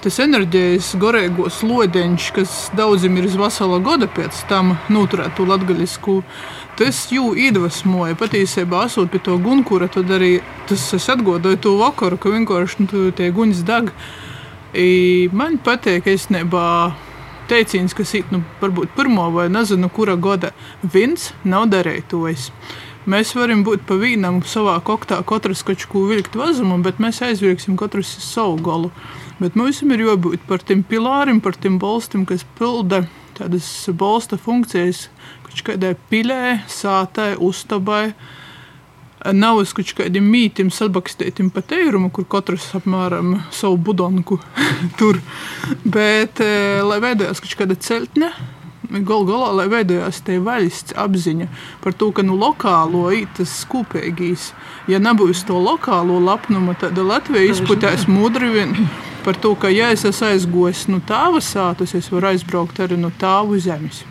Tas 0.00 0.16
enerģijas 0.22 0.94
gorēgos 0.96 1.58
lodeņš, 1.60 2.30
kas 2.32 2.54
daudziem 2.72 3.18
ir 3.20 3.26
uz 3.28 3.34
vesela 3.36 3.76
gada 3.84 4.06
pēc 4.08 4.38
tam 4.48 4.72
noturētu 4.88 5.44
latgaļisku, 5.44 6.14
tas 6.80 7.02
jū 7.12 7.34
iedvesmoja. 7.36 8.16
Patiesībā, 8.16 8.86
esot 8.88 9.12
pie 9.12 9.20
to 9.26 9.36
gunkura, 9.44 9.90
tad 9.92 10.08
arī 10.16 10.38
tas 10.70 10.86
es 10.96 11.10
atgodoju 11.12 11.60
to 11.60 11.76
vakaru, 11.82 12.16
ka 12.16 12.32
vienkārši 12.32 12.86
nu, 12.86 13.10
tie 13.12 13.28
guņas 13.28 13.60
dag. 13.68 13.92
Man 14.70 15.56
patīk 15.66 16.06
īstenībā 16.06 16.66
teiciens, 17.50 17.94
kas 17.96 18.12
ir 18.14 18.28
nu, 18.30 18.44
varbūt 18.60 18.92
pirmo 18.94 19.24
vai 19.34 19.48
nezinu, 19.50 19.88
kura 19.90 20.14
gada 20.14 20.52
vins 20.82 21.32
nav 21.42 21.66
darītojis. 21.72 22.50
Mēs 23.10 23.32
varam 23.34 23.64
būt 23.66 23.82
pa 23.88 23.96
vīnam 23.98 24.38
savā 24.46 24.76
koktā, 24.86 25.18
katrs 25.26 25.64
kaut 25.66 25.82
ko 25.90 26.04
vilkt 26.06 26.36
vazumu, 26.38 26.78
bet 26.84 27.00
mēs 27.02 27.18
aizvilksim 27.26 27.78
katrs 27.80 28.12
savu 28.22 28.60
galu. 28.62 28.92
Bet 29.40 29.56
mums 29.58 29.80
ir 29.82 30.04
jābūt 30.04 30.44
par 30.46 30.62
tiem 30.62 30.84
pilāriem, 30.86 31.40
par 31.42 31.56
tiem 31.56 31.80
balstam, 31.80 32.26
kas 32.28 32.44
pilda 32.58 33.06
tādas 33.38 33.66
balsta 33.90 34.38
funkcijas, 34.38 35.08
kaut 35.48 35.64
kādai 35.66 35.96
pilē, 36.12 36.60
sātai, 36.70 37.32
uztabai 37.40 38.12
nav 39.32 39.60
uz 39.60 39.74
kādiem 39.74 40.24
mītiem 40.32 40.70
sabakstītiem 40.72 41.50
pa 41.54 41.62
teirumu, 41.62 42.10
kur 42.14 42.24
katrs 42.28 42.70
apmēram 42.78 43.36
savu 43.52 43.76
budonku 43.76 44.40
tur. 44.98 45.20
Bet, 45.84 46.40
e, 46.40 46.80
lai 46.86 47.02
veidojās 47.02 47.44
kāda 47.56 47.76
celtne, 47.80 48.32
Galu 48.90 49.22
galā, 49.28 49.50
lai 49.54 49.66
veidojās 49.70 50.18
tā 50.26 50.40
valsts 50.42 50.96
apziņa 50.98 51.46
par 51.84 51.94
to, 51.94 52.08
ka 52.10 52.24
nu, 52.26 52.34
lokālo 52.34 53.04
ir 53.14 53.28
tas 53.36 53.52
kopīgais. 53.70 54.48
Ja 54.90 54.98
nebūs 54.98 55.44
to 55.46 55.60
lokālo 55.62 56.18
lapnumu, 56.24 56.74
tad 56.80 56.98
Latvija 56.98 57.52
izputēs 57.52 58.08
mudri 58.10 58.50
vien 58.50 58.74
par 59.22 59.38
to, 59.38 59.54
ka, 59.54 59.70
ja 59.70 59.92
es 59.94 60.02
esmu 60.08 60.32
aizgojis 60.32 60.88
no 60.88 60.98
nu, 60.98 61.04
tāva 61.06 61.38
sātas, 61.44 61.94
es 61.94 62.10
varu 62.10 62.32
aizbraukt 62.32 62.82
arī 62.82 62.98
no 62.98 63.12
tāvu 63.20 63.60
zemes. 63.62 64.02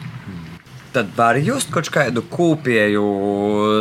Tad 0.94 1.12
var 1.18 1.38
just 1.42 1.72
kaut 1.74 1.90
kādu 1.94 2.24
kūpēju, 2.32 3.04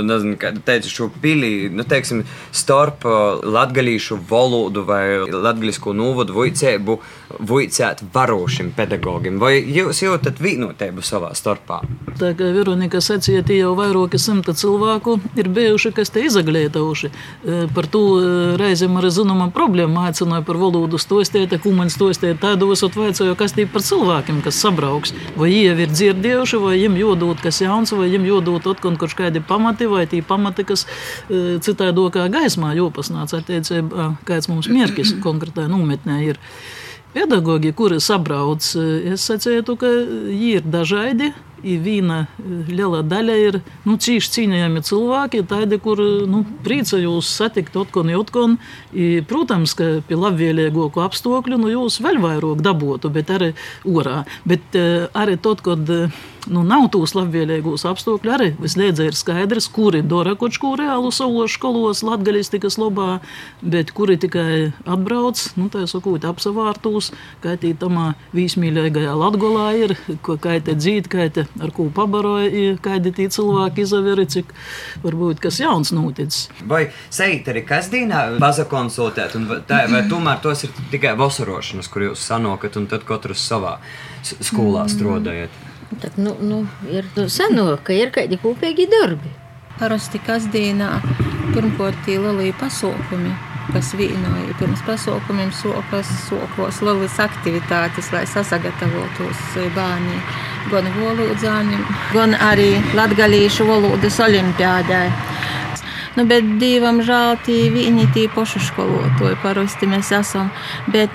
nezinu, 0.08 0.36
kā 0.40 0.52
teicu, 0.64 0.92
šo 0.92 1.08
pili, 1.22 1.68
nu, 1.72 1.86
teiksim, 1.88 2.24
starp 2.52 3.06
latgalīšu 3.44 4.20
valodu 4.28 4.84
vai 4.88 5.02
latgalisku 5.28 5.94
nūvadu 5.96 6.36
vujcēbu 6.36 6.98
vujcēt 7.48 8.02
varošim 8.14 8.72
pedagogim. 8.76 9.38
Vai 9.42 9.58
jūs 9.60 10.02
jūtat 10.04 10.40
vienotību 10.42 11.04
savā 11.04 11.34
starpā? 11.36 11.82
Tā 12.18 12.32
kā 12.38 12.48
Veronika 12.54 13.00
sacīja, 13.04 13.44
tie 13.46 13.60
jau 13.60 13.74
vairāki 13.78 14.18
simti 14.20 14.54
cilvēku 14.56 15.18
ir 15.38 15.50
bijuši, 15.54 15.92
kas 15.96 16.10
te 16.14 16.24
izaglītojuši. 16.26 17.10
Par 17.76 17.88
to 17.92 18.02
reizēm 18.58 18.96
arī 18.98 19.12
zināma 19.14 19.50
problēma 19.54 20.08
aicināja 20.08 20.44
par 20.46 20.58
valodu 20.60 20.98
stostēt, 21.00 21.54
ko 21.62 21.72
man 21.76 21.92
stostēt 21.92 22.40
tādu 22.42 22.70
visot 22.72 22.96
vaicāju, 22.98 23.36
kas 23.38 23.54
tie 23.56 23.68
par 23.70 23.84
cilvēkiem, 23.86 24.40
kas 24.44 24.58
sabrauks. 24.64 25.14
Vai 25.38 25.52
jie 25.52 25.76
ir 25.76 25.92
dzirdējuši, 25.92 26.62
vai 26.64 26.78
jiem 26.80 26.97
jodot 26.98 27.40
kas 27.42 27.60
jauns, 27.62 27.92
vai 27.96 28.10
jodot 28.10 28.66
atkal 28.72 28.98
kaut 29.00 29.14
kādi 29.18 29.42
pamati, 29.44 29.88
vai 29.90 30.06
tie 30.10 30.22
pamati, 30.22 30.66
kas 30.68 30.86
citādokā 31.28 32.28
gaismā 32.32 32.74
jopasnāca 32.78 33.40
attiecībā, 33.42 34.10
kāds 34.28 34.50
mums 34.50 34.68
mērķis 34.72 35.16
konkrētā 35.24 35.68
nometnē 35.70 36.20
ir. 36.26 36.42
Pedagogi, 37.14 37.72
kuri 37.72 38.02
sabrauc, 38.04 38.62
es 38.68 39.24
sacītu, 39.24 39.78
ka 39.80 39.88
viņi 40.28 40.50
ir 40.58 40.66
dažādi. 40.68 41.30
Viena 41.62 42.20
liela 42.68 43.02
daļa 43.06 43.36
ir 43.42 43.60
nu, 43.86 43.96
cīņš 43.98 44.30
cīnījami 44.34 44.82
cilvēki, 44.86 45.42
tādi, 45.50 45.80
kur 45.82 46.00
nu, 46.30 46.44
priecājos 46.64 47.30
satikt 47.40 47.76
otkon, 47.78 48.12
otkon. 48.18 48.56
I, 48.92 49.20
protams, 49.28 49.74
ka 49.78 49.98
pie 50.08 50.18
labvēlīgāku 50.18 51.02
apstākļu 51.04 51.60
nu, 51.60 51.72
jūs 51.72 52.00
vēl 52.04 52.20
vairāk 52.22 52.62
dabūtu, 52.64 53.12
bet 53.14 53.32
arī 53.34 53.52
orā. 53.88 54.22
Bet 54.48 54.78
arī 54.78 55.38
tad, 55.42 55.62
kad 55.66 55.90
nu, 56.48 56.62
nav 56.66 56.88
tūs 56.94 57.14
labvēlīgos 57.16 57.84
apstākļu, 57.88 58.32
arī 58.34 58.48
visliedz 58.60 59.02
ir 59.04 59.16
skaidrs, 59.18 59.68
kuri 59.72 60.02
dara 60.06 60.34
kaut 60.38 60.56
ko 60.60 60.74
reālu 60.78 61.10
savos 61.14 61.54
skolos, 61.56 62.04
latgalistikas 62.06 62.78
labā, 62.80 63.18
bet 63.62 63.92
kuri 63.96 64.18
tikai 64.20 64.70
atbrauc, 64.86 65.42
nu, 65.58 65.68
tā 65.72 65.84
sakot, 65.90 66.24
apsavārtūs, 66.28 67.12
kā 67.44 67.56
tī 67.60 67.74
tamā 67.78 68.12
vīsmīļīgajā 68.36 69.16
Latgolā 69.18 69.68
ir, 69.82 69.96
kā 70.24 70.58
te 70.64 70.76
dzīt, 70.78 71.10
kā 71.12 71.28
te 71.32 71.47
ar 71.62 71.72
ko 71.74 71.88
pabaroja, 71.94 72.74
kādi 72.82 73.12
cilvēki 73.18 73.84
izaveri, 73.84 74.26
cik 74.30 74.52
varbūt 75.04 75.42
kas 75.44 75.60
jauns 75.62 75.92
noticis. 75.94 76.48
Vai 76.68 76.88
seit 77.10 77.48
arī 77.50 77.64
kasdienā 77.68 78.24
baza 78.42 78.66
konsultēt, 78.68 79.36
un 79.38 79.48
tā, 79.68 79.84
vai 79.90 80.04
tomēr 80.10 80.42
tos 80.44 80.66
ir 80.66 80.74
tikai 80.92 81.16
vasarošanas, 81.18 81.90
kur 81.92 82.08
jūs 82.10 82.28
sanokat, 82.30 82.78
un 82.80 82.86
tad 82.90 83.06
katrs 83.08 83.44
savā 83.48 83.78
skolā 84.22 84.86
strādājat? 84.90 85.54
Tak, 86.02 86.18
nu, 86.20 86.34
nu, 86.44 86.62
ir 86.92 87.06
senāk, 87.32 87.86
ka 87.88 87.96
ir 87.96 88.12
kādi 88.14 88.38
kopīgi 88.40 88.88
darbi. 88.92 89.30
Parasti 89.78 90.18
kasdienā 90.20 90.98
pirmkārt 91.54 92.00
tie 92.04 92.18
lielie 92.20 92.50
pasākumi, 92.58 93.32
kas 93.72 93.92
vienoja 93.98 94.54
pirms 94.58 94.80
pasākumiem 94.86 95.50
sokas, 95.52 96.08
sokos 96.28 96.80
lielas 96.82 97.18
aktivitātes, 97.20 98.12
lai 98.14 98.24
sasagatavotos 98.26 99.42
bērni 99.76 100.20
gan 100.72 100.88
valodzāņiem, 100.98 101.84
gan 102.14 102.34
arī 102.50 102.70
latgalīšu 102.96 103.66
valodas 103.68 104.18
olimpiādai. 104.24 105.06
Nu, 106.18 106.24
bet 106.26 106.42
divam 106.58 106.96
žēl, 107.06 107.36
tie 107.46 107.68
viņi 107.70 108.08
tie 108.14 108.24
paši 108.34 108.58
skolotāji 108.66 109.36
parasti 109.38 109.86
mēs 109.86 110.08
esam. 110.16 110.48
Bet 110.90 111.14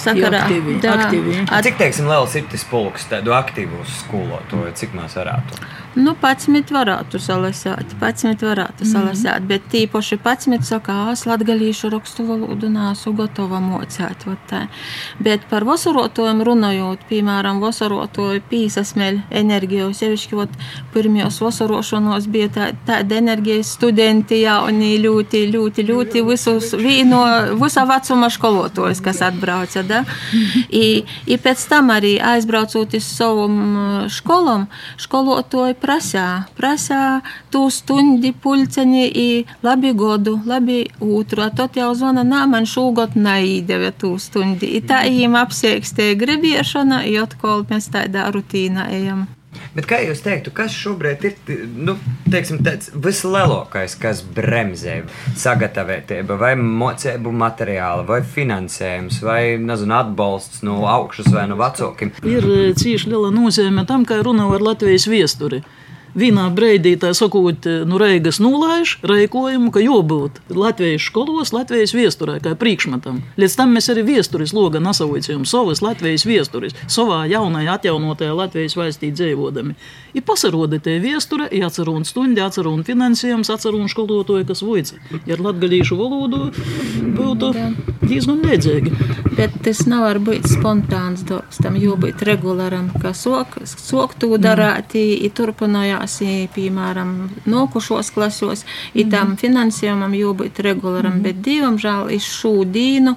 sakarā 0.00 0.40
aktīvi, 0.46 0.78
da, 0.80 0.94
aktīvi. 1.04 1.34
at- 1.50 1.66
Cik 1.66 1.76
teiksim, 1.76 2.08
liels 2.08 2.34
ir 2.38 2.46
tas 2.48 2.64
pulks, 2.64 3.04
tādu 3.10 3.34
aktīvu 3.36 3.82
skolotāju, 3.98 4.72
cik 4.74 4.94
mēs 4.96 5.18
varētu? 5.20 5.60
Nu, 5.98 6.12
pats 6.14 6.46
varētu 6.70 7.18
salasīt, 7.18 7.94
pats 7.98 8.22
varētu 8.22 8.86
salasīt, 8.86 9.46
bet 9.48 9.64
tīpaši 9.72 10.18
pats 10.22 10.46
saka, 10.62 11.10
es 11.12 11.24
latgalīšu 11.26 11.90
rakstu 11.90 12.22
valodu 12.28 12.68
nāsu 12.70 13.12
gatava 13.18 13.58
mocēt. 13.58 14.26
vat 14.26 14.38
tā. 14.50 14.60
Bet 15.18 15.48
par 15.50 15.64
vasarotojiem 15.64 16.42
runājot, 16.46 17.02
piemēram, 17.08 17.58
vasarotoju 17.60 18.42
pīsasmeļ 18.50 19.18
enerģiju, 19.30 19.88
sevišķi, 19.92 20.36
vat, 20.38 20.54
pirmajos 20.94 21.40
vasarošanos 21.42 22.28
bija 22.30 22.48
tā, 22.48 22.68
tāda 22.86 23.18
enerģija 23.18 23.64
studenti 23.66 24.42
jauni, 24.44 24.98
ļoti, 25.02 25.42
ļoti, 25.50 25.86
ļoti 25.90 26.24
visus 26.28 26.70
vīno, 26.78 27.24
visa 27.58 27.84
vecuma 27.88 28.30
skolotojus, 28.30 29.02
kas 29.02 29.22
atbrauca, 29.26 29.82
da? 29.82 30.04
I, 30.70 31.02
i 31.26 31.40
pēc 31.42 31.66
tam 31.68 31.90
arī 31.90 32.18
aizbraucot 32.22 32.94
uz 32.94 33.10
savam 33.18 34.06
školam, 34.12 34.68
skolotoji 35.00 35.74
prasā, 35.88 36.26
prasā 36.58 37.22
tū 37.52 37.64
stundi 37.72 38.34
pulceni 38.36 39.06
i 39.08 39.28
labi 39.64 39.94
godu, 39.96 40.36
labi 40.44 40.82
otru. 41.00 41.46
A 41.46 41.50
Tot 41.58 41.80
jau 41.80 41.94
zvana, 41.96 42.26
nā, 42.28 42.44
man 42.50 42.68
šogad 42.68 43.16
neīdeve 43.16 43.94
tū 43.96 44.12
stundi. 44.20 44.74
I 44.76 44.84
tā 44.84 45.00
jīm 45.08 45.38
apsiekstē 45.40 46.12
gribiešana, 46.20 47.02
i 47.08 47.16
atkal 47.24 47.64
mēs 47.72 47.88
tādā 47.94 48.28
rutīnā 48.34 48.90
ejam. 49.00 49.26
Bet 49.76 49.88
kā 49.90 50.00
jūs 50.02 50.22
teiktu, 50.24 50.52
kas 50.54 50.74
šobrīd 50.74 51.24
ir 51.28 51.64
nu, 51.76 51.96
teiksim, 52.32 52.60
vislielākais, 53.04 53.96
kas 54.00 54.22
bremzē 54.22 55.00
sagatavotību, 55.38 56.38
vai 56.40 56.54
mocību 56.58 57.32
materiālu, 57.44 58.06
vai 58.08 58.20
finansējums, 58.26 59.20
vai 59.24 59.42
nezinu, 59.62 59.96
atbalsts 59.98 60.64
no 60.66 60.80
augšas 60.88 61.30
vai 61.34 61.46
no 61.50 61.58
vecākiem? 61.60 62.14
Ir 62.26 62.48
e, 62.48 62.60
cīši 62.78 63.12
liela 63.12 63.32
nozīme 63.34 63.86
tam, 63.88 64.06
kā 64.08 64.20
runā 64.24 64.48
ar 64.54 64.64
Latvijas 64.70 65.08
viesturi. 65.10 65.62
Vienā 66.16 66.48
brīdī 66.54 66.94
tā 67.00 67.12
sakot, 67.16 67.66
nu, 67.88 67.98
Reigas 68.00 68.40
nulaiž 68.42 68.98
rēkojumu, 69.06 69.72
ka 69.74 69.82
jābūt 69.82 70.40
Latvijas 70.54 71.06
skolos, 71.08 71.52
Latvijas 71.52 71.94
viesturē, 71.96 72.38
kā 72.44 72.54
priekšmetam. 72.58 73.22
Līdz 73.40 73.56
tam 73.58 73.74
mēs 73.76 73.90
arī 73.92 74.04
viesturis 74.06 74.54
loga 74.56 74.80
nasaucējam 74.82 75.44
savas 75.48 75.82
Latvijas 75.84 76.26
viesturis, 76.28 76.76
savā 76.88 77.24
jaunajā 77.30 77.78
atjaunotajā 77.78 78.36
Latvijas 78.36 78.76
valstī 78.78 79.12
dzīvodami. 79.14 79.76
Ir 80.16 80.24
pasaroda 80.26 80.80
tie 80.82 80.98
viesture, 81.02 81.48
ir 81.52 81.66
atcerun 81.68 82.06
stundi, 82.08 82.40
atcerun 82.44 82.84
finansējums, 82.86 83.50
atcerun 83.52 83.88
skolotoju, 83.92 84.46
kas 84.48 84.64
voica. 84.64 84.96
Ja 85.28 85.38
ar 85.38 85.44
latgalīšu 85.48 85.96
valodu 85.98 86.48
būtu 87.16 87.52
diezgan 88.08 88.42
liedzīgi. 88.42 88.94
Bet 89.38 89.54
tas 89.62 89.84
nevar 89.86 90.18
būt 90.22 90.48
spontāns 90.50 91.22
darbs, 91.28 91.60
tam 91.62 91.76
jābūt 91.78 92.24
regulāram, 92.26 92.88
ka 93.02 93.12
sok, 93.14 93.60
sok 93.68 94.16
to 94.18 94.34
darāt, 94.42 94.96
i 94.98 95.28
turpinājās, 95.98 96.20
i, 96.22 96.48
piemēram, 96.54 97.30
nokušos 97.46 98.10
klasos, 98.10 98.64
i 98.94 99.04
tam 99.04 99.36
finansējumam 99.36 100.14
jābūt 100.14 100.60
regulāram, 100.60 101.22
bet 101.22 101.42
divam 101.42 101.78
žēl 101.78 102.10
iz 102.14 102.22
šūdīnu 102.24 103.16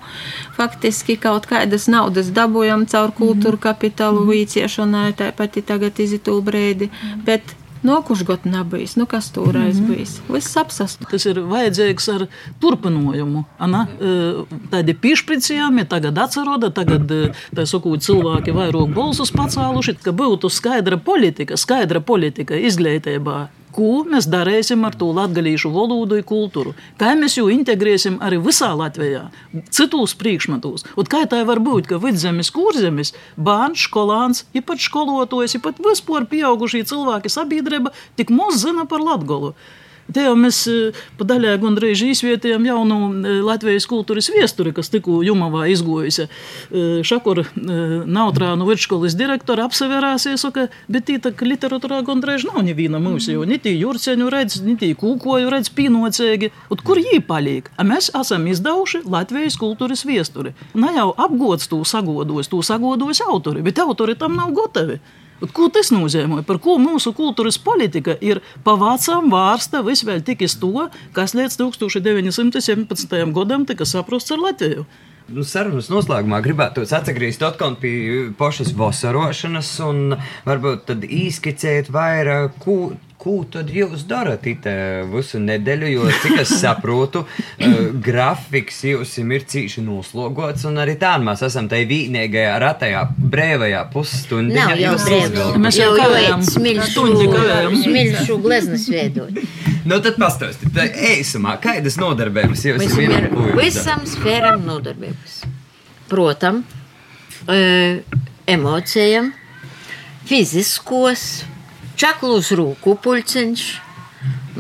faktiski 0.58 1.18
kaut 1.18 1.48
kādas 1.48 1.88
naudas 1.88 2.32
dabūjam 2.32 2.86
caur 2.88 3.12
kultūru 3.12 3.58
kapitālu 3.58 4.26
vīciešanai, 4.28 5.14
tāpat 5.16 5.62
tagad 5.66 6.00
izitū 6.00 6.42
breidi, 6.42 6.90
bet 7.26 7.56
nokušgot 7.84 8.46
nebijis, 8.46 8.96
nu 9.00 9.06
kas 9.10 9.32
toreiz 9.36 9.80
bijis, 9.84 10.18
viss 10.30 10.58
apsast. 10.58 11.06
Tas 11.12 11.26
ir 11.30 11.42
vajadzīgs 11.52 12.10
ar 12.14 12.28
turpinājumu. 12.64 13.46
Ana, 13.62 13.86
tādi 14.74 14.96
piešpricējumi, 14.98 15.88
tagad 15.92 16.20
atceroda, 16.22 16.72
tagad 16.76 17.10
tā 17.56 17.66
sakot, 17.70 18.04
cilvēki 18.06 18.56
vairāk 18.56 18.94
balsus 18.96 19.34
pacēluši, 19.36 19.98
ka 20.06 20.14
būtu 20.16 20.52
skaidra 20.52 21.00
politika, 21.02 21.58
skaidra 21.60 22.04
politika 22.04 22.58
izglītībā. 22.60 23.40
Ko 23.72 24.04
mēs 24.08 24.28
darīsim 24.28 24.84
ar 24.84 24.96
to 25.00 25.10
latviešu 25.16 25.72
valodu 25.72 26.18
un 26.20 26.26
kultūru? 26.28 26.74
Kā 27.00 27.14
mēs 27.20 27.38
jau 27.38 27.48
integrēsim 27.54 28.18
arī 28.24 28.40
visā 28.44 28.72
Latvijā, 28.76 29.30
citos 29.72 30.16
priekšmetos? 30.20 30.86
Un 31.00 31.08
kā 31.12 31.24
tā 31.32 31.44
var 31.48 31.62
būt, 31.64 31.88
ka 31.92 32.02
vidzemes, 32.04 32.52
kurzemes, 32.52 33.14
bērns, 33.40 33.86
skolāns, 33.88 34.44
pat 34.68 34.84
skolotājs, 34.84 35.60
pat 35.64 35.80
vispār 35.84 36.28
pieaugušie 36.32 36.84
cilvēki 36.92 37.32
sabiedrība 37.32 37.94
tik 38.20 38.34
maz 38.36 38.60
zina 38.66 38.88
par 38.90 39.04
latgolu? 39.06 39.56
Te 40.12 40.26
jau 40.26 40.34
mēs 40.40 40.64
pa 41.20 41.26
daļai 41.28 41.56
gandrīz 41.62 42.02
izvietējam 42.06 42.66
jaunu 42.68 42.98
Latvijas 43.46 43.88
kultūras 43.90 44.30
viesturi, 44.34 44.74
kas 44.76 44.92
tikko 44.92 45.22
Jumavā 45.26 45.68
izgojusi. 45.72 46.28
Šakura 47.08 47.46
Nautrānu 47.56 48.68
vidškolas 48.68 49.16
direktora 49.20 49.68
apseverāsies, 49.70 50.44
ka, 50.56 50.68
bet 50.92 51.08
tī 51.08 51.18
tā 51.24 51.32
literatūrā 51.32 52.02
gandrīz 52.08 52.46
nav 52.50 52.62
neviena 52.66 53.00
mūsu, 53.02 53.36
jo 53.36 53.48
ni 53.48 53.60
tī 53.62 53.76
jurceņu 53.80 54.30
redz, 54.34 54.60
ni 54.66 54.76
tī 54.80 54.92
kūkoju 55.00 55.52
redz 55.54 55.72
pīnocēgi. 55.78 56.52
Un 56.72 56.84
kur 56.86 57.00
jī 57.02 57.22
paliek? 57.26 57.72
A 57.78 57.88
mēs 57.88 58.12
esam 58.18 58.48
izdevuši 58.52 59.04
Latvijas 59.06 59.58
kultūras 59.62 60.06
viesturi. 60.08 60.56
Ne 60.76 60.94
jau 60.98 61.12
apgods 61.16 61.70
to 61.72 61.82
sagodos, 61.88 62.52
to 62.52 62.62
sagodos 62.66 63.24
autori, 63.26 63.64
bet 63.66 63.80
autori 63.80 64.18
tam 64.20 64.36
nav 64.40 64.54
gatavi. 64.58 65.00
Un 65.42 65.50
Ko 65.50 65.68
tas 65.74 65.90
nozīmē? 65.94 66.44
Par 66.46 66.60
ko 66.62 66.78
mūsu 66.82 67.16
kultūras 67.18 67.58
politika 67.62 68.14
ir 68.22 68.44
pavācām 68.66 69.32
vārsta 69.34 69.82
visvēl 69.86 70.22
tikai 70.26 70.50
to, 70.62 70.88
kas 71.16 71.34
līdz 71.38 71.58
1917. 71.64 73.16
gadam 73.34 73.66
tika 73.66 73.88
saprasts 73.90 74.36
ar 74.36 74.44
Latviju. 74.44 74.86
nu, 75.32 75.46
sarunas 75.48 75.88
noslēgumā 75.90 76.42
gribētu 76.44 76.84
atgriezt 76.84 77.42
atkal 77.46 77.78
pie 77.80 78.30
pašas 78.38 78.74
vasarošanas 78.78 79.70
un 79.86 80.18
varbūt 80.46 80.86
tad 80.92 81.06
īskicēt 81.08 81.90
vairāk, 81.94 82.58
ko 82.60 82.92
Ko 83.22 83.44
tad 83.54 83.70
jūs 83.70 84.08
darat 84.10 84.48
itē 84.50 84.74
visu 85.12 85.38
nedēļu? 85.38 85.90
Jo, 85.92 86.08
cik 86.24 86.40
es 86.42 86.56
saprotu, 86.58 87.22
uh, 87.22 87.76
grafiks 88.08 88.80
jums 88.88 89.12
ir 89.22 89.46
cīši 89.52 89.84
noslogots, 89.86 90.66
un 90.66 90.82
arī 90.82 90.96
tā 91.02 91.12
mēs 91.22 91.44
esam 91.46 91.68
tajā 91.70 91.86
vīnīgajā 91.92 92.56
ratajā 92.64 93.04
brīvajā 93.22 93.84
pusstundā. 93.94 94.66
Nav 94.72 94.82
jau 94.82 94.96
brīvs. 95.04 95.60
Mēs 95.62 95.78
jau 95.78 95.92
kavējam. 96.00 96.48
Kavējam. 96.48 97.78
Smilšu 97.84 98.40
gleznas 98.42 98.88
veidot. 98.90 99.38
Nu, 99.86 99.98
tad 100.02 100.18
pastāstiet, 100.22 100.74
tā 100.74 100.88
īsumā, 101.14 101.56
kādas 101.62 101.98
nodarbības 102.02 102.66
jums 102.68 102.98
ir? 103.02 103.30
visam 103.58 104.02
sfēram 104.10 104.66
nodarbības. 104.66 105.40
Protam, 106.10 106.64
e, 107.50 108.02
emocijam, 108.50 109.32
fiziskos, 110.30 111.44
čaklus 112.02 112.52
rūku 112.58 112.98
pulciņš. 113.04 113.70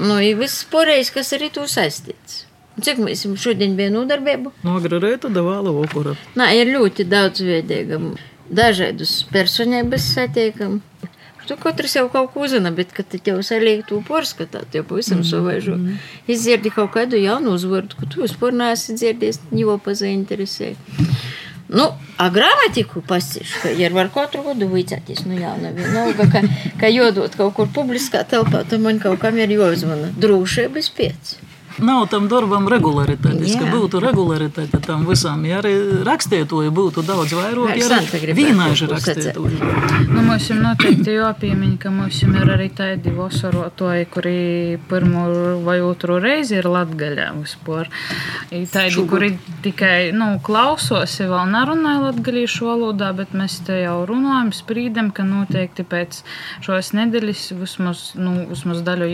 Nu, 0.01 0.17
ir 0.23 0.37
viss 0.39 0.65
poreiz, 0.71 1.11
kas 1.13 1.33
arī 1.37 1.51
tu 1.53 1.65
saistīts. 1.69 2.45
Cik 2.81 3.01
mēs 3.03 3.25
jums 3.25 3.41
šodien 3.43 3.75
bija 3.77 3.91
nodarbība? 3.93 4.53
No 4.65 4.77
agrā 4.79 5.01
rīta 5.03 5.29
devāla 5.33 5.73
vakara. 5.75 6.15
Nā, 6.39 6.51
ir 6.57 6.71
ļoti 6.71 7.05
daudz 7.09 7.43
veidīga. 7.45 7.99
Dažādus 8.51 9.21
personības 9.31 10.07
satiekam. 10.15 10.79
Tu 11.47 11.57
katrs 11.59 11.97
jau 11.97 12.05
kaut 12.13 12.31
ko 12.31 12.45
uzzina, 12.45 12.71
bet, 12.71 12.93
kad 12.95 13.09
te 13.11 13.19
jau 13.25 13.41
saliek 13.43 13.81
to 13.89 13.97
porskatāt, 14.07 14.71
jau 14.77 14.85
pavisam 14.87 15.17
mm 15.17 15.23
-hmm. 15.23 15.29
savaižo. 15.29 15.77
Izdzirdi 16.27 16.69
kaut 16.69 16.91
kādu 16.95 17.19
jaunu 17.19 17.57
uzvārdu, 17.57 17.97
ko 17.99 18.05
tu 18.05 18.21
vispār 18.21 18.53
neesi 18.53 18.93
dzirdējis, 18.93 19.39
jau 19.51 19.77
pazainteresēji. 19.77 20.77
Nu, 21.71 21.85
a 22.19 22.27
gramatiku 22.33 22.99
pasīšu, 23.07 23.71
ir 23.79 23.93
var 23.95 24.09
katru 24.11 24.43
gadu 24.49 24.67
vicēties, 24.73 25.23
nu 25.23 25.37
jā, 25.39 25.53
nav 25.61 25.77
vienalga, 25.79 26.27
ka, 26.33 26.41
ka 26.81 26.89
jodot 26.91 27.37
kaut 27.39 27.55
kur 27.55 27.71
publiskā 27.71 28.25
telpā, 28.27 28.65
tad 28.67 28.83
man 28.83 28.99
kaut 28.99 29.21
kam 29.23 29.39
ir 29.39 29.55
jāuzvana. 29.55 30.11
Drošības 30.19 30.91
pēc. 30.97 31.37
Nav 31.79 32.07
tam 32.11 32.27
darbam 32.31 32.67
regularitātes, 32.71 33.55
ka 33.55 33.69
būtu 33.71 34.01
regularitāte 34.03 34.81
tam 34.83 35.05
visam. 35.07 35.43
Ja 35.47 35.61
arī 35.61 35.73
rakstietoji 36.07 36.71
būtu 36.75 37.03
daudz 37.07 37.35
vairāk, 37.37 37.77
ja 37.79 37.87
arī 37.87 38.35
sacīt. 38.89 38.91
rakstietoji. 38.91 39.59
Nu, 40.11 40.23
mums 40.25 40.49
ir 40.51 40.59
noteikti 40.61 41.15
jāpiemiņ, 41.15 41.75
ka 41.81 41.93
mums 41.93 42.21
ir 42.25 42.51
arī 42.55 42.67
tādi 42.75 43.13
vasarotāji, 43.15 44.07
kuri 44.11 44.35
pirmo 44.89 45.25
vai 45.65 45.79
otru 45.85 46.19
reizi 46.21 46.57
ir 46.59 46.67
latgaļā 46.71 47.29
vispār. 47.37 47.89
Ir 48.51 48.67
Tādi, 48.71 49.05
kuri 49.09 49.31
tikai 49.63 50.11
nu, 50.15 50.33
klausos, 50.43 51.17
vēl 51.21 51.51
nerunāja 51.53 52.03
latgaļīšu 52.07 52.67
valodā, 52.67 53.11
bet 53.15 53.35
mēs 53.37 53.59
te 53.67 53.81
jau 53.83 54.01
runājam, 54.09 54.51
sprīdam, 54.55 55.11
ka 55.15 55.25
noteikti 55.27 55.85
pēc 55.87 56.21
šos 56.65 56.93
nedēļas 56.97 57.47
vismaz, 57.59 58.03
nu, 58.19 58.35
vismaz 58.51 58.83
daļu 58.85 59.09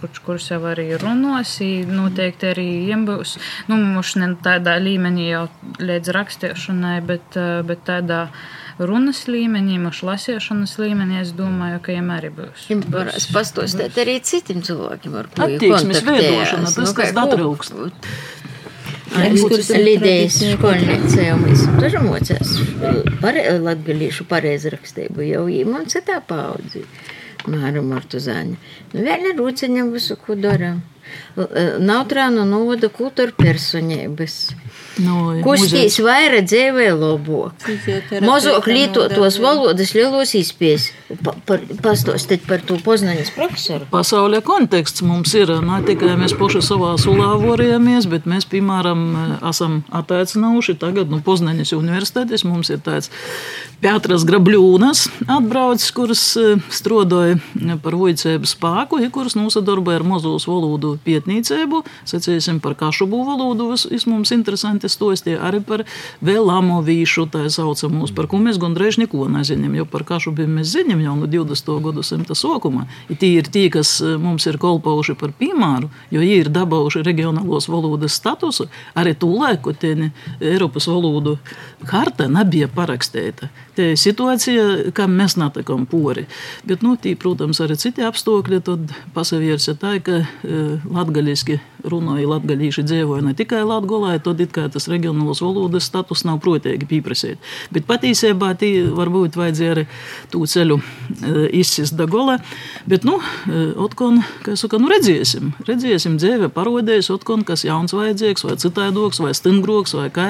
kurš, 0.00 0.20
kurš 0.24 0.50
jau 0.54 0.60
arī 0.70 0.88
runos, 1.00 1.51
i 1.64 1.70
noteikti 1.88 2.50
arī 2.52 2.66
jiem 2.88 3.04
būs, 3.08 3.36
nu, 3.68 3.76
mums 3.76 4.14
ne 4.20 4.32
tādā 4.44 4.78
līmenī 4.82 5.28
jau 5.30 5.46
līdz 5.82 6.12
rakstīšanai, 6.16 6.96
bet, 7.06 7.36
eh, 7.36 7.62
bet 7.66 7.84
tādā 7.88 8.26
runas 8.78 9.24
līmenī, 9.28 9.78
mašu 9.82 10.08
lasīšanas 10.08 10.76
līmenī, 10.80 11.20
es 11.22 11.32
domāju, 11.36 11.80
ka 11.82 11.92
viņiem 11.92 12.12
arī 12.16 12.30
būs. 12.38 12.68
Viņam 12.70 12.84
varēs 12.96 13.28
pastostēt 13.34 13.98
arī 14.02 14.18
citiem 14.24 14.62
cilvēkiem, 14.64 15.18
ar 15.18 15.28
kuriem 15.34 15.58
Attieksmes 15.58 16.04
veidošana, 16.08 16.74
tas, 16.76 16.94
kas 16.96 17.12
atrūkst. 17.24 17.74
Lidijas 19.12 20.38
skolniece 20.40 21.26
jau 21.26 21.34
mēs 21.36 21.66
tur 21.76 21.98
mocās 22.00 22.54
pare, 23.20 23.42
latgalīšu 23.60 24.24
pareizrakstību, 24.30 25.26
jau 25.28 25.42
mums 25.68 25.98
ir 25.98 26.06
tā 26.06 26.16
paudzi. 26.24 26.86
Māra 27.50 27.82
Martuzāņa. 27.84 28.56
Nu, 28.92 29.04
vēl 29.04 29.30
ir 29.32 29.38
rūciņam 29.40 29.92
visu, 29.94 30.18
ko 30.20 30.38
darām. 30.38 30.82
Nav 31.82 32.04
trānu 32.10 32.44
novada 32.46 32.88
kultūra 32.92 33.32
personības. 33.36 34.52
No, 35.00 35.32
Kustīs 35.40 35.96
vairāk 36.04 36.44
dzīvē 36.50 36.90
lobo. 36.92 37.46
Mazāk 38.24 38.68
lietotos 38.68 39.38
valodas 39.40 39.94
lielos 39.96 40.34
izpējas. 40.36 40.90
Pa, 41.24 41.32
par, 41.48 41.64
to 42.68 42.76
Poznaņas 42.84 43.32
profesoru. 43.36 43.88
Pasaules 43.92 44.44
konteksts 44.44 45.04
mums 45.06 45.32
ir 45.38 45.54
ne 45.64 45.80
tikai 45.88 46.14
mēs 46.20 46.36
paši 46.38 46.62
savā 46.64 46.92
sulā 47.00 47.32
vorījāmies, 47.40 48.08
bet 48.12 48.28
mēs, 48.28 48.46
piemēram, 48.52 49.02
esam 49.48 49.80
attaicinājuši 50.02 50.76
tagad 50.84 51.08
no 51.08 51.20
nu, 51.20 51.24
Poznaņas 51.24 51.72
universitātes. 51.78 52.44
Mums 52.48 52.72
ir 52.74 52.84
tāds 52.84 53.08
Pēters 53.82 54.22
Grabļūnas 54.22 55.00
atbraucis, 55.26 55.88
kurš 55.90 56.20
strādāja 56.70 57.40
par 57.82 57.96
vojcēbu 57.98 58.46
spēku, 58.46 59.00
ja 59.02 59.08
kurš 59.10 59.34
nosadarboja 59.34 59.98
ar 59.98 60.04
mazos 60.06 60.44
valodu 60.46 60.92
pietnīcēbu, 61.02 61.80
sacīsim 62.06 62.60
par 62.62 62.76
kašubu 62.78 63.24
valodu, 63.26 63.72
tas 63.74 64.06
mums 64.06 64.30
interesanti 64.36 64.86
stostie 64.86 65.34
arī 65.34 65.58
par 65.66 65.82
vēlamovīšu, 66.22 67.24
tā 67.34 67.48
saucamos, 67.50 68.12
par 68.14 68.28
ko 68.30 68.38
mēs 68.44 68.60
gandrīz 68.62 69.00
neko 69.02 69.26
nezinām, 69.34 69.74
jo 69.80 69.88
par 69.90 70.06
kašubiem 70.12 70.60
mēs 70.60 70.76
zinām 70.76 71.02
jau 71.02 71.16
no 71.18 71.26
20. 71.34 71.74
gadsimta 71.88 72.38
sākuma. 72.38 72.86
Tie 73.10 73.32
ir 73.40 73.50
tie, 73.50 73.66
kas 73.74 73.96
mums 73.98 74.46
ir 74.46 74.60
kolpauši 74.62 75.18
par 75.18 75.34
piemēru, 75.42 75.90
jo 76.14 76.22
viņi 76.22 76.38
ir 76.44 76.52
dabauši 76.54 77.02
reģionālos 77.10 77.66
valodas 77.66 78.14
statusu, 78.22 78.70
arī 78.94 79.18
tūlēk, 79.18 79.58
ko 79.66 79.74
tie 79.74 80.12
Eiropas 80.38 80.86
valodu 80.86 81.34
harta 81.90 82.30
nebija 82.30 82.70
parakstīta. 82.70 83.50
Tā 83.72 83.86
ir 83.94 83.96
situācija, 83.96 84.92
kam 84.92 85.14
mēs 85.16 85.38
netikam 85.40 85.86
pori. 85.88 86.26
Bet, 86.68 86.82
nu, 86.84 86.92
tī, 87.00 87.14
protams, 87.16 87.56
arī 87.64 87.78
citi 87.80 88.04
apstākļi. 88.04 88.58
Tad 88.66 88.90
pasaviersja 89.14 89.72
tā, 89.80 89.94
ka 90.04 90.18
uh, 90.20 90.82
latgaļiski 90.92 91.56
runāja, 91.88 92.28
latgaļīši 92.28 92.84
dzīvoja 92.84 93.24
ne 93.24 93.32
tikai 93.36 93.62
Latgolā, 93.66 94.12
tad 94.22 94.42
it 94.44 94.52
kā 94.54 94.66
tas 94.72 94.86
reģionālos 94.92 95.40
valodas 95.42 95.88
status 95.88 96.26
nav 96.28 96.42
protīgi 96.44 96.86
pieprasīt. 96.90 97.40
Bet 97.72 97.88
patiesībā 97.88 98.52
tī 98.60 98.74
varbūt 98.92 99.38
vajadzēja 99.40 99.72
arī 99.78 99.86
tū 100.34 100.44
ceļu 100.52 100.76
uh, 100.76 101.40
izsist 101.48 101.96
Dagolā. 101.96 102.36
Bet, 102.84 103.08
nu, 103.08 103.16
uh, 103.22 103.72
otkon, 103.86 104.20
kā 104.44 104.58
saka, 104.60 104.82
nu 104.82 104.92
redzēsim. 104.92 105.54
Redzēsim, 105.64 106.20
dzīve 106.20 106.52
parodēs, 106.52 107.08
otkon, 107.14 107.46
kas 107.48 107.64
jauns 107.64 107.96
vajadzīgs, 107.96 108.44
vai 108.50 108.60
citaidoks, 108.60 109.24
vai 109.24 109.32
stingroks, 109.38 109.96
vai 109.96 110.10
kā. 110.12 110.28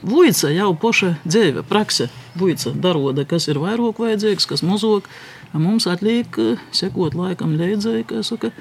Vuica 0.00 0.48
jau 0.48 0.72
poša 0.80 1.18
dzīve, 1.28 1.68
prakse. 1.68 2.08
Vuica 2.38 2.70
daroda, 2.76 3.24
kas 3.26 3.48
ir 3.50 3.58
vairāk 3.58 3.98
vajadzīgs, 3.98 4.46
kas 4.50 4.62
mazāk. 4.66 5.08
Mums 5.50 5.88
atliek 5.90 6.36
sekot 6.76 7.16
laikam 7.18 7.56
līdzi, 7.58 8.04
ka 8.06 8.20
saka, 8.22 8.52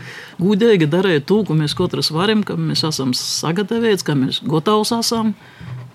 gudīgi 0.41 0.87
darīt 0.89 1.27
to, 1.29 1.43
ko 1.45 1.53
mēs 1.57 1.77
katrs 1.77 2.09
varam, 2.15 2.41
ka 2.41 2.57
mēs 2.57 2.81
esam 2.87 3.13
sagatavots, 3.13 4.05
ka 4.07 4.17
mēs 4.17 4.41
gatavi 4.41 4.89
esam. 4.97 5.35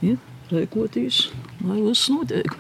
Ja, 0.04 0.14
Rēkoties, 0.52 1.24
lai 1.64 1.80
viss 1.82 2.10
notiek. 2.12 2.52